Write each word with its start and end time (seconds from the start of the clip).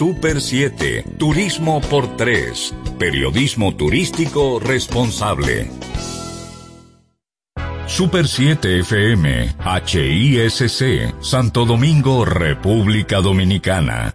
Super 0.00 0.40
7, 0.40 1.04
Turismo 1.18 1.82
por 1.82 2.16
3, 2.16 2.74
Periodismo 2.98 3.76
Turístico 3.76 4.58
Responsable. 4.58 5.70
Super 7.86 8.26
7 8.26 8.78
FM, 8.78 9.56
HISC, 9.62 11.20
Santo 11.20 11.66
Domingo, 11.66 12.24
República 12.24 13.20
Dominicana. 13.20 14.14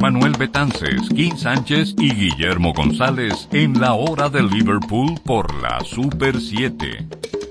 Manuel 0.00 0.32
Betances, 0.36 1.08
Kim 1.14 1.36
Sánchez 1.36 1.94
y 1.98 2.12
Guillermo 2.12 2.72
González 2.72 3.48
en 3.52 3.80
la 3.80 3.94
hora 3.94 4.28
de 4.28 4.42
Liverpool 4.42 5.20
por 5.24 5.54
la 5.62 5.78
Super 5.84 6.40
7. 6.40 7.41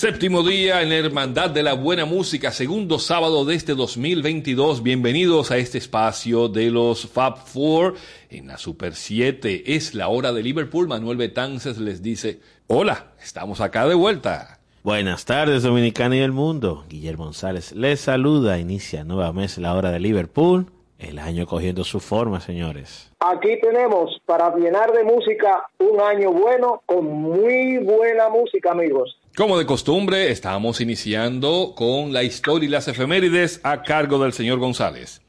Séptimo 0.00 0.42
día 0.42 0.80
en 0.80 0.88
la 0.88 0.94
Hermandad 0.94 1.50
de 1.50 1.62
la 1.62 1.74
Buena 1.74 2.06
Música, 2.06 2.52
segundo 2.52 2.98
sábado 2.98 3.44
de 3.44 3.54
este 3.54 3.74
2022. 3.74 4.82
Bienvenidos 4.82 5.50
a 5.50 5.58
este 5.58 5.76
espacio 5.76 6.48
de 6.48 6.70
los 6.70 7.06
Fab 7.06 7.36
Four 7.36 7.96
en 8.30 8.46
la 8.46 8.56
Super 8.56 8.94
7. 8.94 9.74
Es 9.76 9.94
la 9.94 10.08
hora 10.08 10.32
de 10.32 10.42
Liverpool. 10.42 10.88
Manuel 10.88 11.18
Betances 11.18 11.76
les 11.76 12.02
dice, 12.02 12.40
hola, 12.66 13.08
estamos 13.22 13.60
acá 13.60 13.86
de 13.86 13.94
vuelta. 13.94 14.60
Buenas 14.82 15.26
tardes, 15.26 15.64
Dominicana 15.64 16.16
y 16.16 16.20
el 16.20 16.32
mundo. 16.32 16.86
Guillermo 16.88 17.24
González 17.24 17.72
les 17.72 18.00
saluda. 18.00 18.58
Inicia 18.58 19.04
nuevamente 19.04 19.60
la 19.60 19.74
hora 19.74 19.90
de 19.90 20.00
Liverpool. 20.00 20.64
El 20.98 21.18
año 21.18 21.46
cogiendo 21.46 21.84
su 21.84 22.00
forma, 22.00 22.40
señores. 22.40 23.12
Aquí 23.20 23.60
tenemos 23.60 24.18
para 24.24 24.54
llenar 24.56 24.92
de 24.92 25.04
música 25.04 25.66
un 25.78 26.00
año 26.00 26.32
bueno 26.32 26.82
con 26.86 27.06
muy 27.06 27.76
buena 27.76 28.30
música, 28.30 28.72
amigos. 28.72 29.18
Como 29.40 29.58
de 29.58 29.64
costumbre, 29.64 30.30
estamos 30.30 30.82
iniciando 30.82 31.72
con 31.74 32.12
la 32.12 32.22
historia 32.22 32.66
y 32.66 32.70
las 32.70 32.88
efemérides 32.88 33.58
a 33.62 33.82
cargo 33.82 34.18
del 34.18 34.34
señor 34.34 34.58
González. 34.58 35.22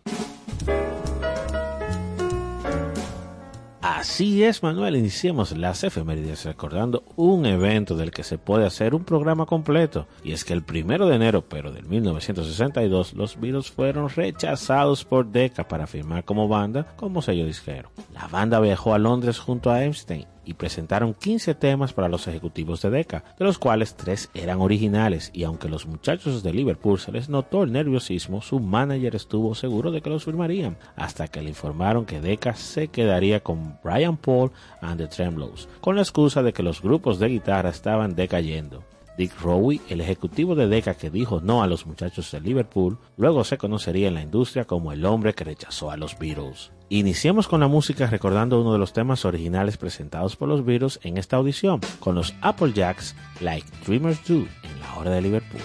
Así 3.81 4.43
es, 4.43 4.63
Manuel, 4.63 4.97
iniciemos 4.97 5.55
las 5.55 5.85
efemérides 5.85 6.43
recordando 6.43 7.05
un 7.15 7.45
evento 7.45 7.95
del 7.95 8.11
que 8.11 8.23
se 8.23 8.37
puede 8.37 8.65
hacer 8.65 8.95
un 8.95 9.05
programa 9.05 9.45
completo. 9.45 10.07
Y 10.25 10.33
es 10.33 10.43
que 10.43 10.51
el 10.51 10.63
primero 10.63 11.07
de 11.07 11.15
enero, 11.15 11.45
pero 11.47 11.71
del 11.71 11.85
1962, 11.85 13.13
los 13.13 13.39
Beatles 13.39 13.71
fueron 13.71 14.09
rechazados 14.09 15.05
por 15.05 15.27
Decca 15.27 15.69
para 15.69 15.87
firmar 15.87 16.25
como 16.25 16.49
banda 16.49 16.85
como 16.97 17.21
sello 17.21 17.45
disquero. 17.45 17.91
La 18.13 18.27
banda 18.27 18.59
viajó 18.59 18.93
a 18.93 18.99
Londres 18.99 19.39
junto 19.39 19.71
a 19.71 19.81
Einstein 19.81 20.25
y 20.45 20.53
presentaron 20.53 21.13
15 21.13 21.55
temas 21.55 21.93
para 21.93 22.09
los 22.09 22.27
ejecutivos 22.27 22.81
de 22.81 22.89
Decca, 22.89 23.23
de 23.37 23.45
los 23.45 23.57
cuales 23.57 23.95
3 23.95 24.29
eran 24.33 24.61
originales 24.61 25.31
y 25.33 25.43
aunque 25.43 25.69
los 25.69 25.85
muchachos 25.85 26.43
de 26.43 26.53
Liverpool 26.53 26.99
se 26.99 27.11
les 27.11 27.29
notó 27.29 27.63
el 27.63 27.71
nerviosismo, 27.71 28.41
su 28.41 28.59
manager 28.59 29.15
estuvo 29.15 29.55
seguro 29.55 29.91
de 29.91 30.01
que 30.01 30.09
los 30.09 30.25
firmarían, 30.25 30.77
hasta 30.95 31.27
que 31.27 31.41
le 31.41 31.49
informaron 31.49 32.05
que 32.05 32.21
Decca 32.21 32.55
se 32.55 32.87
quedaría 32.87 33.41
con 33.41 33.77
Brian 33.83 34.17
Paul 34.17 34.51
and 34.81 34.97
the 34.97 35.07
Tremlows, 35.07 35.67
con 35.79 35.95
la 35.95 36.01
excusa 36.01 36.43
de 36.43 36.53
que 36.53 36.63
los 36.63 36.81
grupos 36.81 37.19
de 37.19 37.27
guitarra 37.27 37.69
estaban 37.69 38.15
decayendo. 38.15 38.83
Dick 39.17 39.39
Rowe, 39.41 39.79
el 39.89 40.01
ejecutivo 40.01 40.55
de 40.55 40.67
Decca 40.67 40.93
que 40.93 41.09
dijo 41.09 41.41
no 41.41 41.61
a 41.61 41.67
los 41.67 41.85
muchachos 41.85 42.31
de 42.31 42.41
Liverpool, 42.41 42.97
luego 43.17 43.43
se 43.43 43.57
conocería 43.57 44.07
en 44.07 44.15
la 44.15 44.21
industria 44.21 44.65
como 44.65 44.91
el 44.91 45.05
hombre 45.05 45.33
que 45.33 45.43
rechazó 45.43 45.91
a 45.91 45.97
los 45.97 46.17
Beatles. 46.17 46.71
Iniciemos 46.93 47.47
con 47.47 47.61
la 47.61 47.69
música 47.69 48.05
recordando 48.07 48.59
uno 48.59 48.73
de 48.73 48.77
los 48.77 48.91
temas 48.91 49.23
originales 49.23 49.77
presentados 49.77 50.35
por 50.35 50.49
los 50.49 50.65
Beatles 50.65 50.99
en 51.03 51.17
esta 51.17 51.37
audición, 51.37 51.79
con 52.01 52.15
los 52.15 52.35
Applejacks 52.41 53.15
Like 53.39 53.65
Dreamers 53.87 54.21
Do 54.27 54.39
en 54.39 54.79
la 54.81 54.95
hora 54.97 55.11
de 55.11 55.21
Liverpool. 55.21 55.61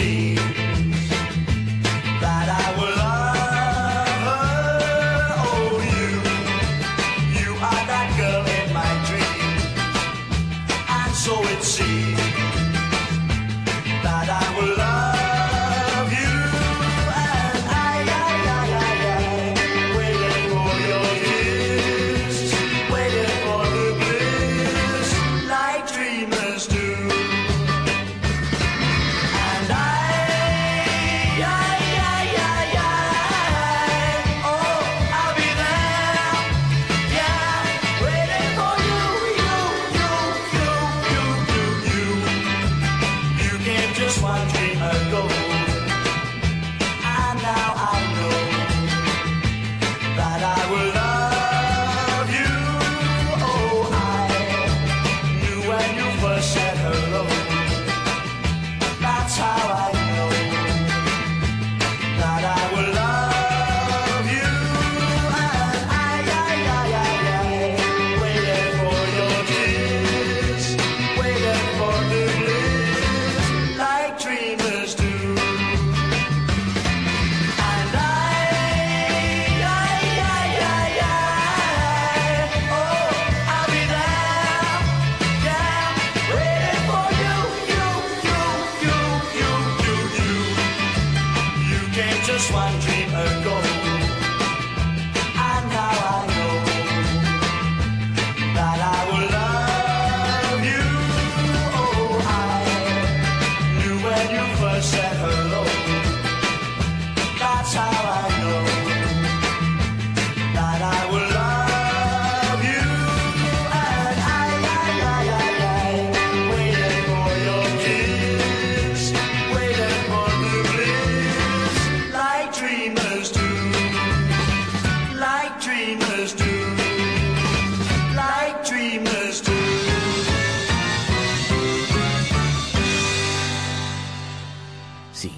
In 0.00 0.59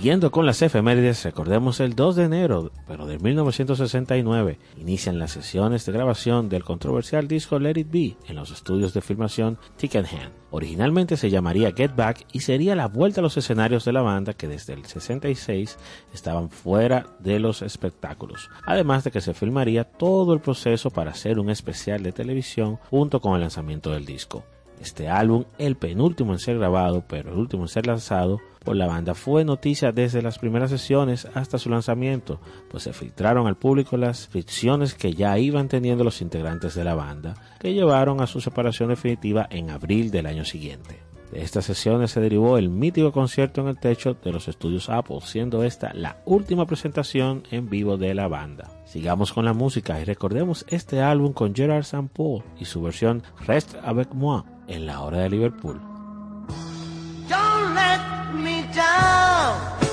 Siguiendo 0.02 0.32
con 0.32 0.46
las 0.46 0.60
efemérides, 0.62 1.22
recordemos 1.22 1.78
el 1.78 1.94
2 1.94 2.16
de 2.16 2.24
enero, 2.24 2.72
pero 2.88 3.06
de 3.06 3.20
1969, 3.20 4.58
inician 4.76 5.20
las 5.20 5.30
sesiones 5.30 5.86
de 5.86 5.92
grabación 5.92 6.48
del 6.48 6.64
controversial 6.64 7.28
disco 7.28 7.60
Let 7.60 7.78
It 7.78 7.88
Be 7.88 8.16
en 8.26 8.34
los 8.34 8.50
estudios 8.50 8.94
de 8.94 9.00
filmación 9.00 9.58
Tickenham. 9.76 10.32
Originalmente 10.50 11.16
se 11.16 11.30
llamaría 11.30 11.70
Get 11.70 11.94
Back 11.94 12.26
y 12.32 12.40
sería 12.40 12.74
la 12.74 12.88
vuelta 12.88 13.20
a 13.20 13.22
los 13.22 13.36
escenarios 13.36 13.84
de 13.84 13.92
la 13.92 14.02
banda 14.02 14.32
que 14.32 14.48
desde 14.48 14.72
el 14.72 14.84
66 14.84 15.78
estaban 16.12 16.50
fuera 16.50 17.06
de 17.20 17.38
los 17.38 17.62
espectáculos, 17.62 18.50
además 18.66 19.04
de 19.04 19.12
que 19.12 19.20
se 19.20 19.34
filmaría 19.34 19.84
todo 19.84 20.34
el 20.34 20.40
proceso 20.40 20.90
para 20.90 21.12
hacer 21.12 21.38
un 21.38 21.48
especial 21.48 22.02
de 22.02 22.10
televisión 22.10 22.80
junto 22.90 23.20
con 23.20 23.36
el 23.36 23.42
lanzamiento 23.42 23.92
del 23.92 24.04
disco. 24.04 24.42
Este 24.82 25.08
álbum, 25.08 25.44
el 25.58 25.76
penúltimo 25.76 26.32
en 26.32 26.40
ser 26.40 26.58
grabado, 26.58 27.04
pero 27.06 27.30
el 27.30 27.38
último 27.38 27.62
en 27.62 27.68
ser 27.68 27.86
lanzado 27.86 28.40
por 28.64 28.74
la 28.74 28.88
banda, 28.88 29.14
fue 29.14 29.44
noticia 29.44 29.92
desde 29.92 30.22
las 30.22 30.40
primeras 30.40 30.70
sesiones 30.70 31.28
hasta 31.34 31.58
su 31.58 31.70
lanzamiento, 31.70 32.40
pues 32.68 32.82
se 32.82 32.92
filtraron 32.92 33.46
al 33.46 33.56
público 33.56 33.96
las 33.96 34.26
fricciones 34.26 34.94
que 34.94 35.14
ya 35.14 35.38
iban 35.38 35.68
teniendo 35.68 36.02
los 36.02 36.20
integrantes 36.20 36.74
de 36.74 36.82
la 36.82 36.96
banda, 36.96 37.34
que 37.60 37.72
llevaron 37.74 38.20
a 38.20 38.26
su 38.26 38.40
separación 38.40 38.88
definitiva 38.88 39.46
en 39.50 39.70
abril 39.70 40.10
del 40.10 40.26
año 40.26 40.44
siguiente. 40.44 40.98
De 41.30 41.42
estas 41.42 41.64
sesiones 41.64 42.10
se 42.10 42.20
derivó 42.20 42.58
el 42.58 42.68
mítico 42.68 43.12
concierto 43.12 43.60
en 43.60 43.68
el 43.68 43.78
techo 43.78 44.14
de 44.14 44.32
los 44.32 44.48
estudios 44.48 44.90
Apple, 44.90 45.20
siendo 45.22 45.62
esta 45.62 45.94
la 45.94 46.18
última 46.24 46.66
presentación 46.66 47.44
en 47.52 47.70
vivo 47.70 47.96
de 47.96 48.14
la 48.14 48.26
banda. 48.26 48.68
Sigamos 48.84 49.32
con 49.32 49.44
la 49.44 49.54
música 49.54 50.00
y 50.00 50.04
recordemos 50.04 50.66
este 50.68 51.00
álbum 51.00 51.32
con 51.32 51.54
Gerard 51.54 51.82
St. 51.82 52.10
Paul 52.12 52.42
y 52.58 52.64
su 52.64 52.82
versión 52.82 53.22
Rest 53.46 53.76
avec 53.84 54.12
moi 54.12 54.42
en 54.68 54.86
la 54.86 55.00
hora 55.00 55.18
de 55.18 55.30
Liverpool. 55.30 55.80
Don't 57.28 57.74
let 57.74 58.34
me 58.34 58.62
down. 58.74 59.91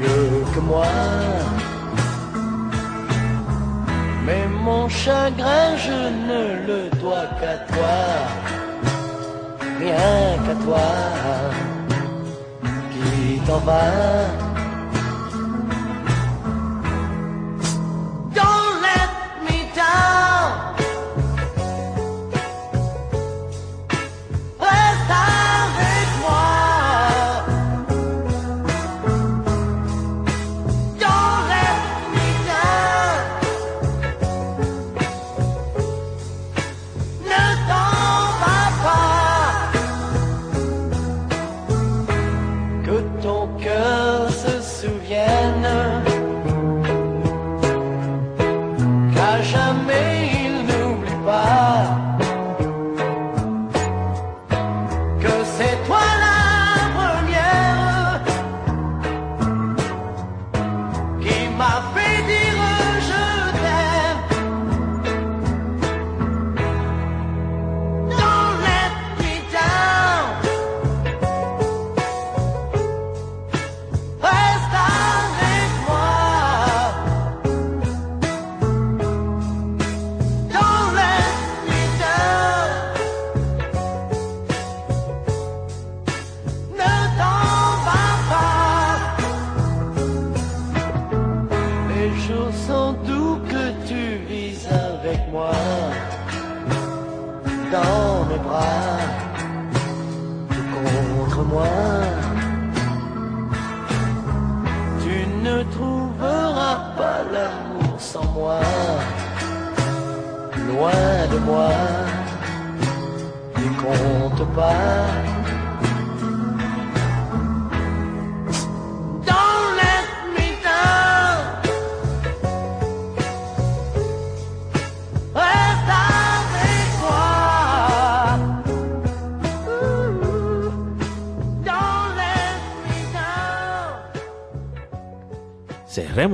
Mieux 0.00 0.44
que 0.54 0.60
moi. 0.60 0.86
Mais 4.26 4.46
mon 4.66 4.88
chagrin, 4.88 5.76
je 5.76 5.98
ne 6.28 6.42
le 6.68 6.80
dois 7.00 7.26
qu'à 7.38 7.56
toi, 7.72 8.00
rien 9.78 10.22
qu'à 10.44 10.54
toi, 10.64 10.88
qui 12.92 13.38
t'en 13.46 13.58
vas. 13.58 14.53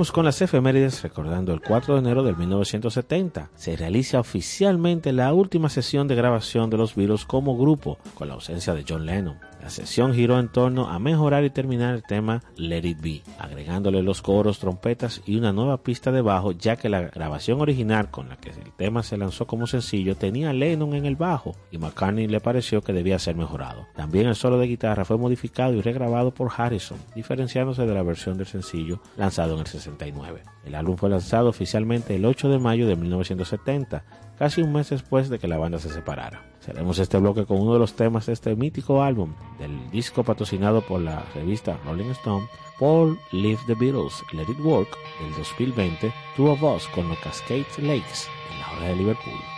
Con 0.09 0.25
las 0.25 0.41
efemérides 0.41 1.03
recordando 1.03 1.53
el 1.53 1.61
4 1.61 1.93
de 1.93 1.99
enero 1.99 2.23
del 2.23 2.35
1970. 2.35 3.51
Se 3.55 3.75
realiza 3.75 4.19
oficialmente 4.19 5.13
la 5.13 5.31
última 5.31 5.69
sesión 5.69 6.07
de 6.07 6.15
grabación 6.15 6.71
de 6.71 6.77
los 6.77 6.95
Beatles 6.95 7.23
como 7.25 7.55
grupo, 7.55 7.99
con 8.15 8.27
la 8.27 8.33
ausencia 8.33 8.73
de 8.73 8.83
John 8.87 9.05
Lennon. 9.05 9.37
La 9.61 9.69
sesión 9.69 10.13
giró 10.13 10.39
en 10.39 10.49
torno 10.49 10.89
a 10.89 10.97
mejorar 10.97 11.43
y 11.43 11.51
terminar 11.51 11.93
el 11.93 12.01
tema 12.01 12.41
Let 12.57 12.83
It 12.83 13.01
Be, 13.01 13.21
agregándole 13.37 14.01
los 14.01 14.23
coros, 14.23 14.57
trompetas 14.57 15.21
y 15.25 15.37
una 15.37 15.53
nueva 15.53 15.77
pista 15.77 16.11
de 16.11 16.21
bajo, 16.21 16.51
ya 16.51 16.77
que 16.77 16.89
la 16.89 17.01
grabación 17.01 17.61
original 17.61 18.09
con 18.09 18.29
la 18.29 18.37
que 18.37 18.49
el 18.49 18.71
tema 18.75 19.03
se 19.03 19.17
lanzó 19.17 19.45
como 19.45 19.67
sencillo 19.67 20.15
tenía 20.15 20.51
Lennon 20.51 20.95
en 20.95 21.05
el 21.05 21.15
bajo 21.15 21.55
y 21.69 21.77
McCartney 21.77 22.27
le 22.27 22.39
pareció 22.39 22.81
que 22.81 22.91
debía 22.91 23.19
ser 23.19 23.35
mejorado. 23.35 23.85
También 23.95 24.27
el 24.27 24.35
solo 24.35 24.57
de 24.57 24.67
guitarra 24.67 25.05
fue 25.05 25.17
modificado 25.17 25.73
y 25.73 25.81
regrabado 25.81 26.33
por 26.33 26.51
Harrison, 26.55 26.97
diferenciándose 27.15 27.85
de 27.85 27.93
la 27.93 28.03
versión 28.03 28.37
del 28.37 28.47
sencillo 28.47 28.99
lanzado 29.15 29.53
en 29.53 29.59
el 29.59 29.67
69. 29.67 30.41
El 30.65 30.75
álbum 30.75 30.97
fue 30.97 31.09
lanzado 31.09 31.49
oficialmente 31.49 32.15
el 32.15 32.25
8 32.25 32.49
de 32.49 32.59
mayo 32.59 32.87
de 32.87 32.95
1970, 32.95 34.03
casi 34.41 34.63
un 34.63 34.73
mes 34.73 34.89
después 34.89 35.29
de 35.29 35.37
que 35.37 35.47
la 35.47 35.59
banda 35.59 35.77
se 35.77 35.89
separara. 35.89 36.43
Cerremos 36.61 36.97
este 36.97 37.19
bloque 37.19 37.45
con 37.45 37.61
uno 37.61 37.73
de 37.73 37.79
los 37.79 37.93
temas 37.93 38.25
de 38.25 38.33
este 38.33 38.55
mítico 38.55 39.03
álbum, 39.03 39.35
del 39.59 39.91
disco 39.91 40.23
patrocinado 40.23 40.81
por 40.81 40.99
la 40.99 41.23
revista 41.35 41.77
Rolling 41.85 42.09
Stone, 42.09 42.49
Paul 42.79 43.19
Leave 43.31 43.61
the 43.67 43.75
Beatles, 43.75 44.23
Let 44.33 44.51
It 44.51 44.59
Work, 44.61 44.89
del 45.21 45.35
2020, 45.35 46.11
Two 46.35 46.53
of 46.53 46.63
Us 46.63 46.87
con 46.87 47.07
los 47.07 47.19
Cascade 47.19 47.67
Lakes, 47.83 48.25
en 48.51 48.59
la 48.59 48.71
hora 48.71 48.87
de 48.87 48.95
Liverpool. 48.95 49.50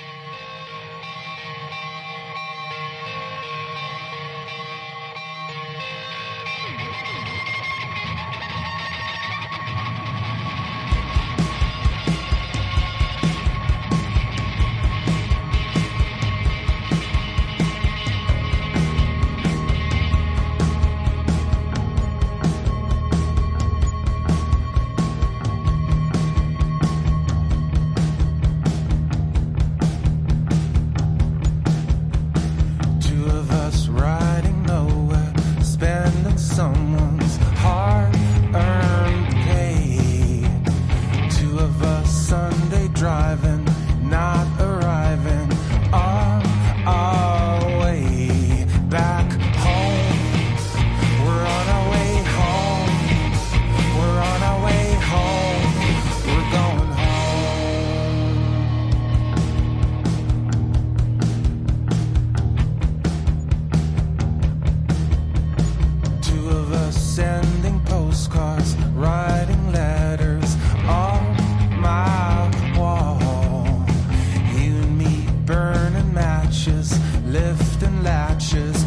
latches, 76.63 76.97
lifting 77.25 78.03
latches. 78.03 78.82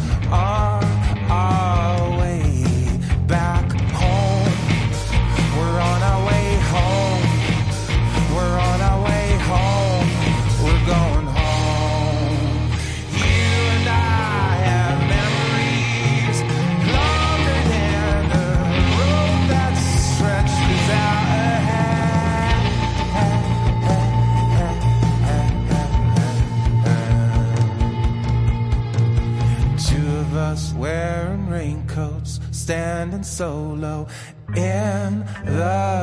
Solo 33.37 34.07
in 34.55 35.23
the 35.45 35.96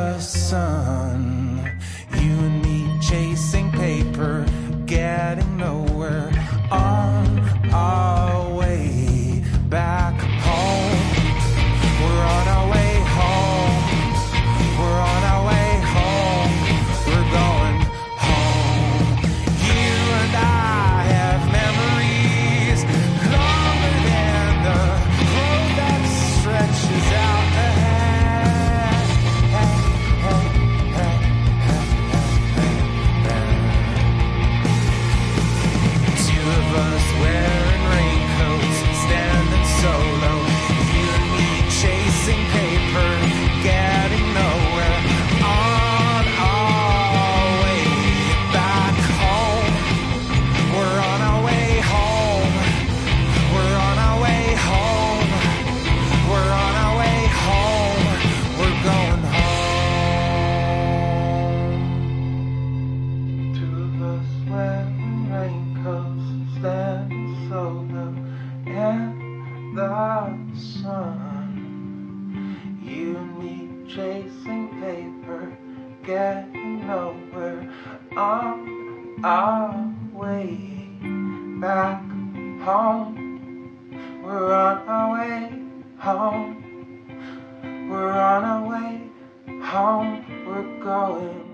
home. 82.60 84.20
We're 84.22 84.52
on 84.52 84.78
our 84.88 85.12
way 85.14 85.50
home. 85.98 87.88
We're 87.90 88.12
on 88.12 88.44
our 88.44 88.68
way 88.68 89.00
home. 89.62 90.24
We're 90.46 90.84
going. 90.84 91.44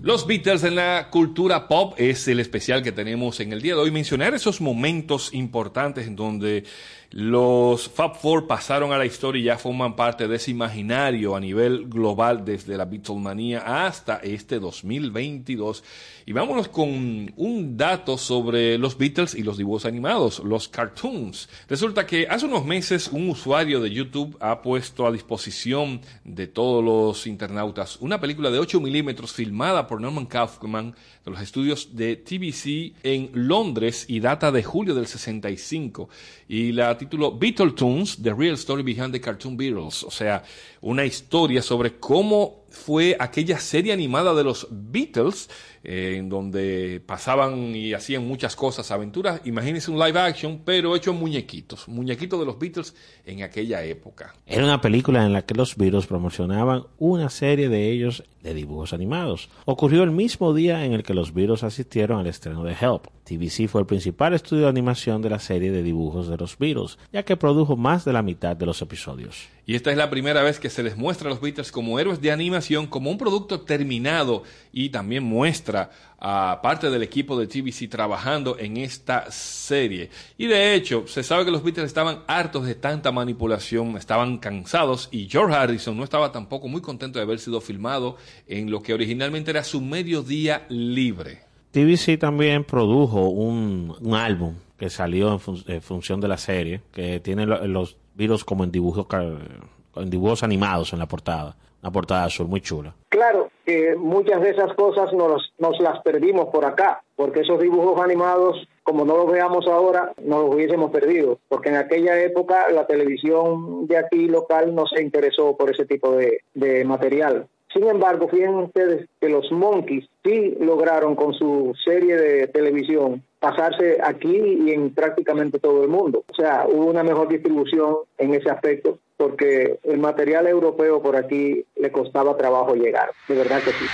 Los 0.01 0.25
Beatles 0.25 0.63
en 0.63 0.75
la 0.75 1.10
cultura 1.12 1.67
pop 1.67 1.93
es 1.98 2.25
el 2.29 2.39
especial 2.39 2.81
que 2.81 2.93
tenemos 2.93 3.41
en 3.41 3.51
el 3.51 3.62
día 3.62 3.74
de 3.74 3.81
hoy. 3.81 3.91
Mencionar 3.91 4.34
esos 4.34 4.62
momentos 4.62 5.34
importantes 5.34 6.08
en 6.08 6.15
donde 6.15 6.63
los 7.12 7.89
Fab 7.89 8.15
Four 8.15 8.48
pasaron 8.48 8.94
a 8.94 8.98
la 8.98 9.06
historia 9.06 9.41
y 9.41 9.46
ya 9.46 9.58
forman 9.58 9.96
parte 9.96 10.27
de 10.27 10.38
ese 10.38 10.51
imaginario 10.51 11.36
a 11.36 11.39
nivel 11.39 11.88
global 11.89 12.46
desde 12.46 12.77
la 12.77 12.86
Beatlemanía 12.86 13.86
hasta 13.86 14.18
este 14.18 14.60
2022. 14.60 15.84
Y 16.25 16.34
vámonos 16.34 16.70
con 16.70 17.34
un 17.36 17.77
dato 17.77 18.18
sobre 18.18 18.77
los 18.77 18.98
Beatles 18.98 19.36
y 19.36 19.44
los 19.44 19.58
dibujos 19.58 19.86
animados, 19.86 20.39
los 20.39 20.70
cartoons. 20.70 21.50
Resulta 21.68 22.06
que 22.06 22.27
hace 22.30 22.46
unos 22.46 22.65
meses 22.65 23.10
un 23.12 23.30
usuario 23.30 23.82
de 23.82 23.91
YouTube 23.91 24.38
ha 24.39 24.62
puesto 24.62 25.06
a 25.06 25.12
disposición 25.12 26.01
de 26.24 26.48
todos 26.48 26.84
los 26.84 27.27
internautas 27.27 27.98
una 28.00 28.20
película 28.20 28.50
de 28.50 28.60
8 28.60 28.80
milímetros 28.80 29.34
filmada 29.34 29.88
por 29.88 30.00
Norman 30.00 30.25
Kaufman 30.25 30.96
de 31.25 31.32
los 31.32 31.41
estudios 31.41 31.96
de 31.96 32.15
TBC 32.15 32.96
en 33.03 33.30
Londres 33.34 34.06
y 34.08 34.20
data 34.20 34.51
de 34.51 34.63
julio 34.63 34.96
del 34.96 35.08
65. 35.08 36.10
Y 36.48 36.72
la 36.72 36.98
tituló 37.01 37.31
Beatletoons, 37.31 38.22
The 38.22 38.31
Real 38.31 38.53
Story 38.53 38.84
Behind 38.84 39.12
the 39.12 39.20
Cartoon 39.20 39.58
Beatles. 39.58 40.03
O 40.03 40.12
sea, 40.12 40.43
una 40.81 41.03
historia 41.03 41.63
sobre 41.63 41.98
cómo 41.98 42.63
fue 42.70 43.17
aquella 43.20 43.60
serie 43.60 43.91
animada 43.91 44.36
de 44.36 44.43
los 44.43 44.67
Beatles, 44.70 45.50
eh, 45.84 46.16
en 46.18 46.30
donde 46.30 47.02
pasaban 47.06 47.76
y 47.76 47.94
hacían 47.94 48.28
muchas 48.28 48.56
cosas, 48.56 48.92
aventuras. 48.92 49.42
Imagínense 49.46 49.90
un 49.90 50.00
live 50.00 50.20
action, 50.20 50.62
pero 50.64 50.96
hecho 50.96 51.12
en 51.12 51.18
muñequitos, 51.18 51.88
muñequitos 51.88 52.40
de 52.40 52.46
los 52.46 52.60
Beatles 52.60 52.96
en 53.26 53.44
aquella 53.44 53.84
época. 53.84 54.34
Era 54.46 54.64
una 54.64 54.82
película 54.82 55.26
en 55.26 55.34
la 55.34 55.44
que 55.44 55.56
los 55.56 55.76
Beatles 55.76 56.06
promocionaban 56.06 56.84
una 56.98 57.30
serie 57.30 57.70
de 57.70 57.92
ellos 57.92 58.24
de 58.44 58.54
dibujos 58.54 58.94
animados. 58.94 59.50
Ocurrió 59.66 60.04
el 60.04 60.12
mismo 60.12 60.54
día 60.54 60.86
en 60.86 60.94
el 60.94 61.04
que 61.04 61.14
los 61.14 61.34
Beatles 61.34 61.64
asistieron 61.64 62.20
al 62.20 62.28
estreno 62.28 62.64
de 62.64 62.74
Help. 62.74 63.08
TVC 63.24 63.68
fue 63.68 63.82
el 63.82 63.88
principal 63.88 64.34
estudio 64.34 64.64
de 64.64 64.70
animación 64.70 65.22
de 65.22 65.30
la 65.30 65.40
serie 65.40 65.72
de 65.72 65.84
dibujos 65.84 66.28
de 66.28 66.38
los 66.38 66.58
Beatles, 66.58 66.98
ya 67.14 67.24
que 67.24 67.38
produjo 67.38 67.78
más 67.78 68.04
de 68.04 68.14
la 68.14 68.24
mitad 68.24 68.56
de 68.56 68.66
los 68.66 68.82
episodios. 68.82 69.48
Y 69.66 69.76
esta 69.76 69.92
es 69.92 69.98
la 69.98 70.10
primera 70.10 70.42
vez 70.42 70.60
que 70.60 70.70
se 70.70 70.84
les 70.84 70.98
muestra 70.98 71.28
a 71.28 71.32
los 71.32 71.40
Beatles 71.40 71.72
como 71.72 72.00
héroes 72.00 72.20
de 72.20 72.32
animación, 72.32 72.88
como 72.88 73.10
un 73.12 73.18
producto 73.18 73.62
terminado 73.62 74.44
y 74.74 74.90
también 74.90 75.24
muestra 75.24 75.71
a 75.75 76.60
parte 76.62 76.90
del 76.90 77.01
equipo 77.04 77.38
de 77.40 77.48
TVC 77.48 77.90
trabajando 77.90 78.58
en 78.60 78.78
esta 78.78 79.32
serie. 79.32 80.10
Y 80.38 80.48
de 80.48 80.75
hecho, 80.75 81.06
se 81.08 81.24
sabe 81.24 81.46
que 81.46 81.51
los 81.51 81.63
Beatles 81.63 81.86
estaban 81.88 82.20
hartos 82.28 82.66
de 82.66 82.75
tanta 82.75 83.12
manipulación, 83.12 83.98
estaban 83.98 84.38
cansados 84.38 85.10
y 85.12 85.28
George 85.30 85.56
Harrison 85.56 85.98
no 85.98 86.04
estaba 86.04 86.32
tampoco 86.32 86.68
muy 86.68 86.82
contento 86.82 87.20
de 87.20 87.24
haber 87.24 87.40
sido 87.40 87.60
filmado 87.62 88.18
en 88.48 88.70
lo 88.70 88.82
que 88.82 88.94
originalmente 88.94 89.51
era 89.51 89.63
su 89.63 89.82
mediodía 89.82 90.66
libre. 90.70 91.40
TVC 91.72 92.20
también 92.20 92.63
produjo 92.66 93.30
un, 93.30 93.96
un 94.01 94.13
álbum 94.13 94.56
que 94.78 94.90
salió 94.90 95.32
en, 95.32 95.40
fun- 95.40 95.63
en 95.68 95.82
función 95.82 96.20
de 96.20 96.28
la 96.28 96.38
serie, 96.38 96.82
que 96.92 97.20
tiene 97.20 97.46
lo- 97.46 97.66
los 97.68 97.96
Beatles 98.16 98.44
como 98.44 98.63
en 98.66 98.72
dibujos 98.72 100.44
animados 100.44 100.94
en 100.94 101.00
la 101.00 101.08
portada. 101.08 101.56
Una 101.82 101.92
portada 101.92 102.26
azul 102.26 102.48
muy 102.48 102.62
chula. 102.62 102.94
Claro 103.10 103.50
que 103.66 103.96
muchas 103.96 104.42
de 104.42 104.52
esas 104.52 104.74
cosas 104.76 105.12
nos, 105.14 105.52
nos 105.58 105.80
las 105.80 106.02
perdimos 106.02 106.50
por 106.50 106.64
acá, 106.66 107.02
porque 107.16 107.42
esos 107.42 107.60
dibujos 107.60 108.00
animados, 108.00 108.68
como 108.84 109.04
no 109.04 109.18
los 109.18 109.32
veamos 109.32 109.68
ahora, 109.68 110.14
nos 110.24 110.44
los 110.44 110.56
hubiésemos 110.56 110.92
perdido, 110.92 111.40
porque 111.50 111.70
en 111.70 111.76
aquella 111.76 112.20
época 112.22 112.70
la 112.72 112.86
televisión 112.86 113.88
de 113.88 113.98
aquí 113.98 114.28
local 114.28 114.76
no 114.76 114.86
se 114.86 115.02
interesó 115.02 115.58
por 115.58 115.72
ese 115.72 115.86
tipo 115.86 116.12
de, 116.16 116.42
de 116.54 116.86
material. 116.86 117.48
Sin 117.74 117.88
embargo, 117.88 118.28
fíjense 118.28 118.64
ustedes 118.66 119.10
que 119.20 119.30
los 119.30 119.52
Monkeys 119.52 120.06
sí 120.24 120.58
lograron 120.60 121.16
con 121.16 121.34
su 121.34 121.74
serie 121.86 122.18
de 122.18 122.48
televisión 122.48 123.24
pasarse 123.40 123.98
aquí 124.04 124.38
y 124.38 124.72
en 124.72 124.94
prácticamente 124.94 125.58
todo 125.58 125.84
el 125.84 125.90
mundo. 125.90 126.24
O 126.30 126.36
sea, 126.36 126.68
hubo 126.68 126.86
una 126.86 127.02
mejor 127.02 127.28
distribución 127.30 127.96
en 128.18 128.36
ese 128.36 128.50
aspecto 128.50 129.00
porque 129.22 129.78
el 129.84 130.00
material 130.00 130.48
europeo 130.48 131.00
por 131.00 131.16
aquí 131.16 131.63
le 131.75 131.92
costaba 131.92 132.36
trabajo 132.38 132.74
llegar. 132.74 133.12
De 133.28 133.36
verdad 133.36 133.62
que 133.62 133.70
sí. 133.70 133.86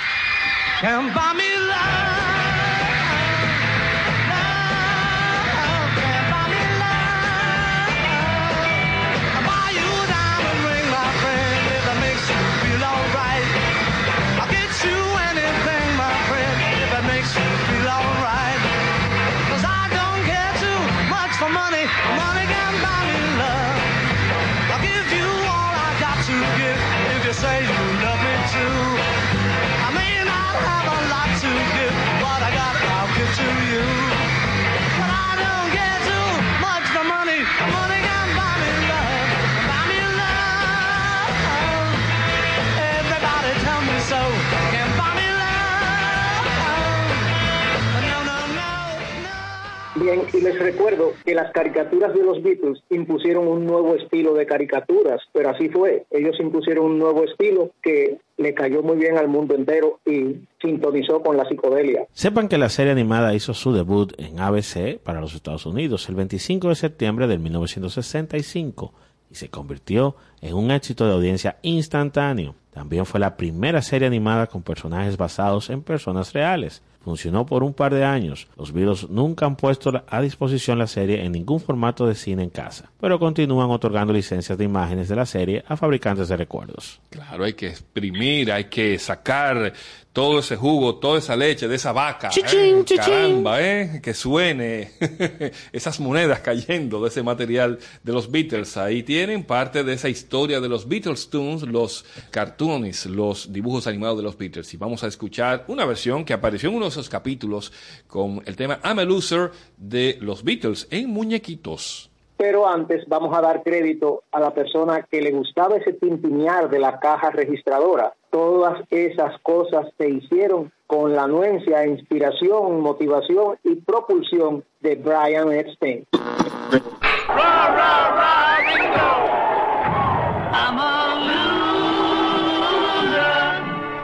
Y 50.34 50.41
les 50.41 50.58
recuerdo 50.58 51.13
que 51.26 51.36
las 51.36 51.52
caricaturas 51.52 52.13
de 52.13 52.24
los 52.24 52.41
Beatles 52.41 52.82
impusieron 52.89 53.48
un 53.48 53.65
nuevo 53.65 53.96
estilo 53.96 54.34
de 54.36 54.46
caricaturas, 54.46 55.22
pero 55.34 55.50
así 55.50 55.67
fue. 55.67 56.06
Ellos 56.12 56.39
impusieron 56.39 56.86
un 56.86 57.00
nuevo 57.00 57.26
estilo 57.26 57.72
que 57.82 58.17
le 58.38 58.54
cayó 58.54 58.84
muy 58.84 58.98
bien 58.98 59.17
al 59.17 59.28
mundo 59.28 59.54
entero 59.54 60.00
y 60.06 60.38
sintonizó 60.62 61.22
con 61.22 61.36
la 61.36 61.46
psicodelia. 61.46 62.06
Sepan 62.13 62.48
que 62.48 62.58
la 62.58 62.70
serie 62.70 62.93
animada 62.93 63.34
hizo 63.34 63.54
su 63.54 63.74
debut 63.74 64.13
en 64.17 64.39
ABC 64.39 64.98
para 65.00 65.20
los 65.20 65.34
Estados 65.34 65.65
Unidos 65.65 66.08
el 66.08 66.15
25 66.15 66.70
de 66.70 66.76
septiembre 66.76 67.28
de 67.28 67.38
1965 67.38 68.93
y 69.30 69.36
se 69.36 69.50
convirtió 69.50 70.15
en 70.41 70.54
un 70.54 70.72
éxito 70.72 71.06
de 71.06 71.13
audiencia 71.13 71.58
instantáneo. 71.63 72.56
También 72.72 73.06
fue 73.06 73.20
la 73.20 73.36
primera 73.36 73.82
serie 73.82 74.08
animada 74.08 74.48
con 74.48 74.62
personajes 74.62 75.17
basados 75.17 75.70
en 75.70 75.82
personas 75.82 76.32
reales. 76.32 76.82
Funcionó 77.08 77.46
por 77.46 77.63
un 77.63 77.74
par 77.74 77.93
de 77.93 78.04
años. 78.04 78.50
Los 78.58 78.74
Beatles 78.74 79.10
nunca 79.10 79.46
han 79.46 79.56
puesto 79.56 80.04
a 80.06 80.20
disposición 80.22 80.78
la 80.78 80.88
serie 80.88 81.24
en 81.24 81.32
ningún 81.32 81.62
formato 81.62 82.06
de 82.06 82.15
cine 82.15 82.43
en 82.43 82.50
casa, 82.50 82.91
pero 83.00 83.17
continúan 83.17 83.72
otorgando 83.72 84.12
licencias 84.12 84.58
de 84.58 84.65
imágenes 84.65 85.08
de 85.08 85.15
la 85.15 85.26
serie 85.26 85.63
a 85.70 85.78
fabricantes 85.78 86.28
de 86.28 86.36
recuerdos. 86.36 87.00
Claro, 87.10 87.46
hay 87.46 87.54
que 87.54 87.67
exprimir, 87.67 88.52
hay 88.52 88.65
que 88.65 89.00
sacar 89.00 89.72
todo 90.17 90.39
ese 90.39 90.56
jugo, 90.56 90.95
toda 90.95 91.19
esa 91.19 91.36
leche 91.36 91.67
de 91.67 91.75
esa 91.75 91.91
vaca. 91.91 92.30
Chichín, 92.30 92.80
¿eh? 92.80 92.84
chichín. 92.86 92.97
Caramba, 93.06 93.62
¿eh? 93.62 94.01
Que 94.01 94.15
suene 94.15 94.93
esas 95.71 95.99
monedas 95.99 96.39
cayendo 96.39 97.03
de 97.03 97.10
ese 97.10 97.21
material 97.21 97.77
de 98.01 98.13
los 98.13 98.32
Beatles. 98.32 98.77
Ahí 98.77 99.03
tienen 99.03 99.43
parte 99.43 99.84
de 99.84 99.93
esa 99.93 100.10
historia 100.10 100.60
de 100.60 100.69
los 100.69 100.88
Beatles 100.88 101.30
Tunes, 101.30 101.62
los 101.62 102.03
cartoons, 102.32 103.06
los 103.06 103.53
dibujos 103.53 103.86
animados 103.86 104.17
de 104.17 104.23
los 104.23 104.36
Beatles. 104.36 104.73
Y 104.73 104.77
vamos 104.77 105.03
a 105.03 105.08
escuchar 105.08 105.65
una 105.67 105.86
versión 105.86 106.25
que 106.25 106.34
apareció 106.34 106.69
en 106.69 106.77
uno 106.77 106.86
de 106.86 106.89
esos 106.89 107.10
capítulos 107.10 107.71
con 108.08 108.41
el 108.47 108.56
tema 108.56 108.80
I'm 108.84 108.97
a 108.97 109.03
Loser 109.03 109.51
de 109.77 110.17
los 110.19 110.43
Beatles 110.43 110.88
en 110.89 111.12
muñequitos. 111.12 112.10
Pero 112.38 112.67
antes 112.67 113.06
vamos 113.08 113.38
a 113.38 113.41
dar 113.41 113.62
crédito 113.62 114.23
a 114.32 114.39
la 114.39 114.51
persona 114.51 115.03
que 115.03 115.21
le 115.21 115.30
gustaba 115.30 115.77
ese 115.77 115.93
tintinear 115.93 116.71
de 116.71 116.80
la 116.80 116.99
caja 116.99 117.30
registradora. 117.30 118.15
Todas 118.31 118.81
esas 118.89 119.39
cosas 119.41 119.87
se 119.97 120.09
hicieron 120.09 120.71
con 120.85 121.13
la 121.13 121.23
anuencia, 121.23 121.85
inspiración, 121.85 122.81
motivación 122.81 123.57
y 123.63 123.75
propulsión 123.75 124.63
de 124.81 124.95
Brian 124.95 125.51
Epstein. 125.51 126.05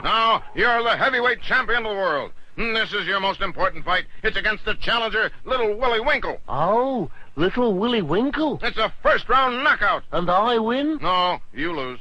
Now, 0.02 0.42
you're 0.54 0.82
the 0.82 0.96
heavyweight 0.96 1.40
champion 1.42 1.86
of 1.86 1.92
the 1.92 1.98
world. 1.98 2.32
This 2.56 2.92
is 2.92 3.06
your 3.06 3.20
most 3.20 3.40
important 3.40 3.84
fight. 3.84 4.04
It's 4.22 4.36
against 4.36 4.64
the 4.64 4.74
challenger, 4.76 5.30
Little 5.44 5.76
Willie 5.76 6.00
Winkle. 6.00 6.38
Oh, 6.48 7.10
little 7.34 7.74
Willy 7.74 8.02
Winkle. 8.02 8.60
It's 8.62 8.78
a 8.78 8.92
first 9.02 9.28
round 9.28 9.64
knockout. 9.64 10.04
And 10.12 10.30
I 10.30 10.58
win? 10.58 10.98
No, 11.02 11.40
you 11.52 11.74
lose. 11.74 11.98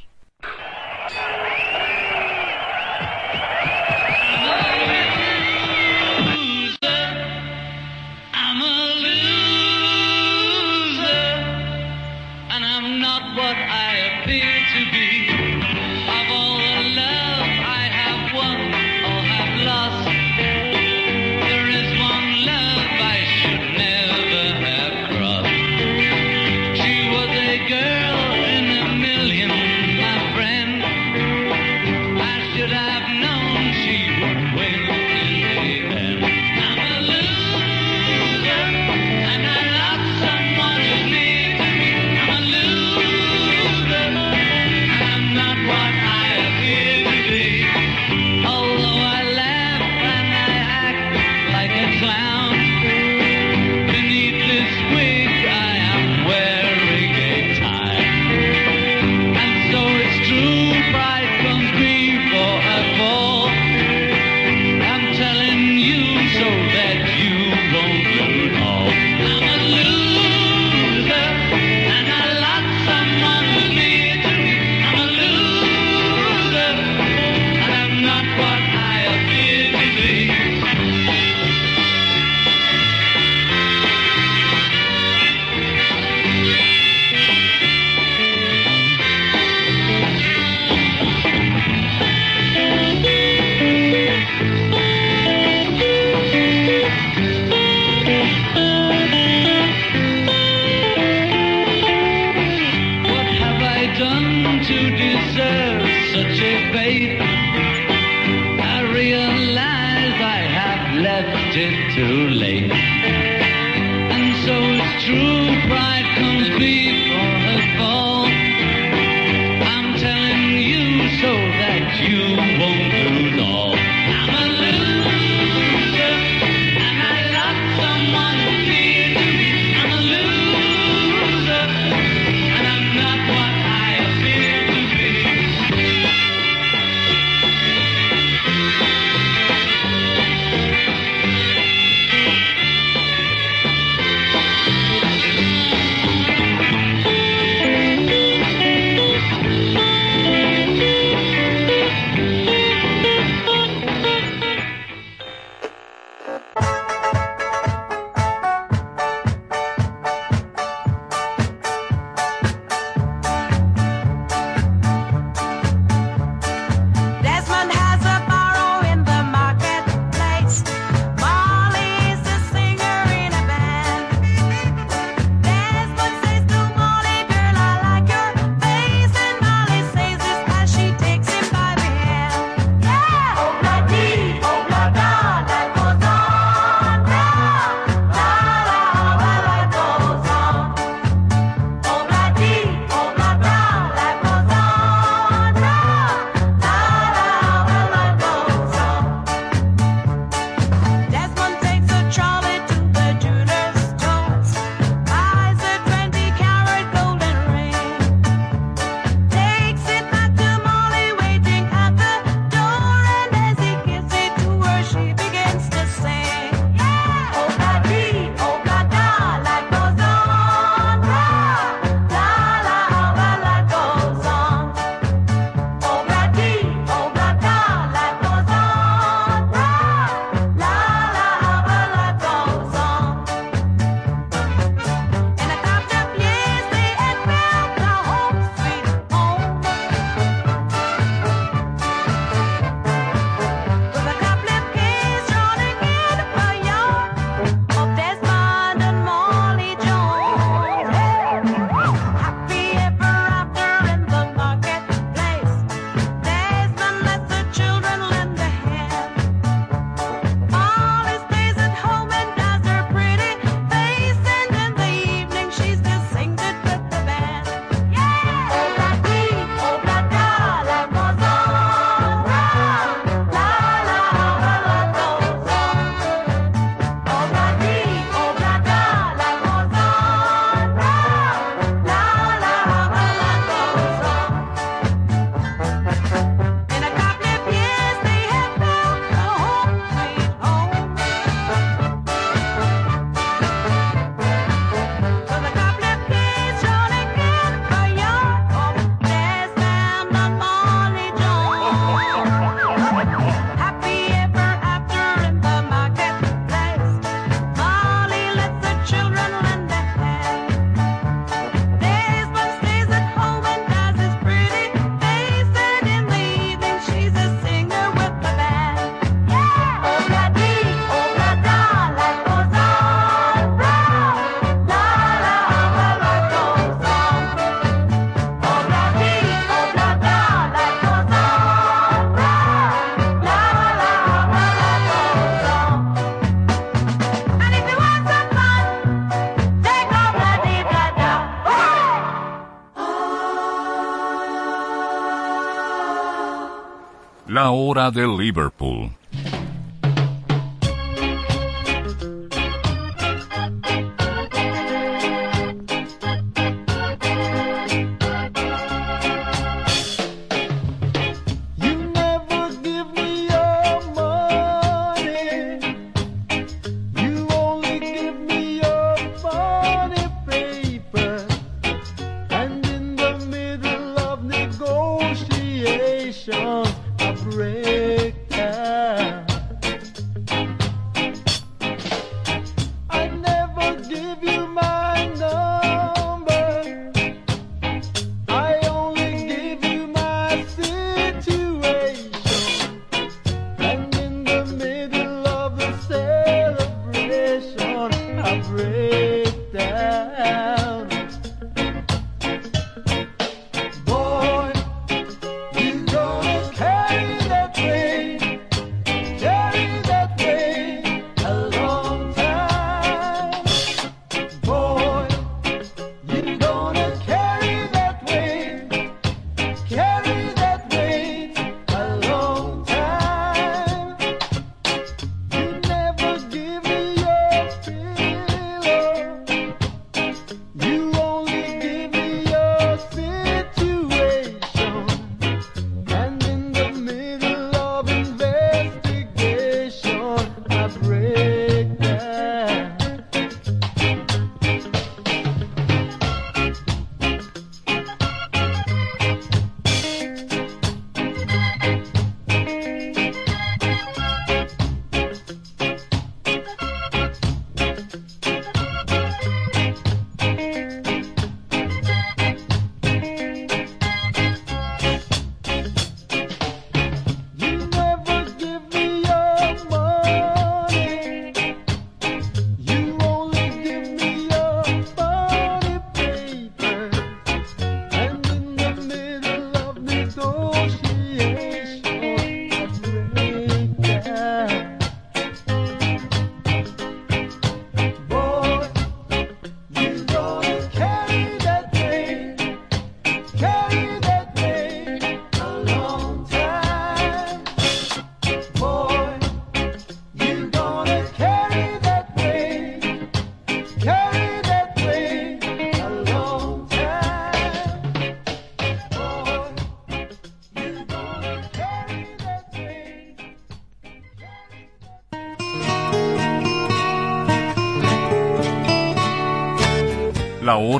La 347.33 347.49
hora 347.49 347.89
de 347.89 348.05
Liverpool. 348.05 348.91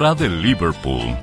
De 0.03 0.27
Liverpool. 0.27 1.15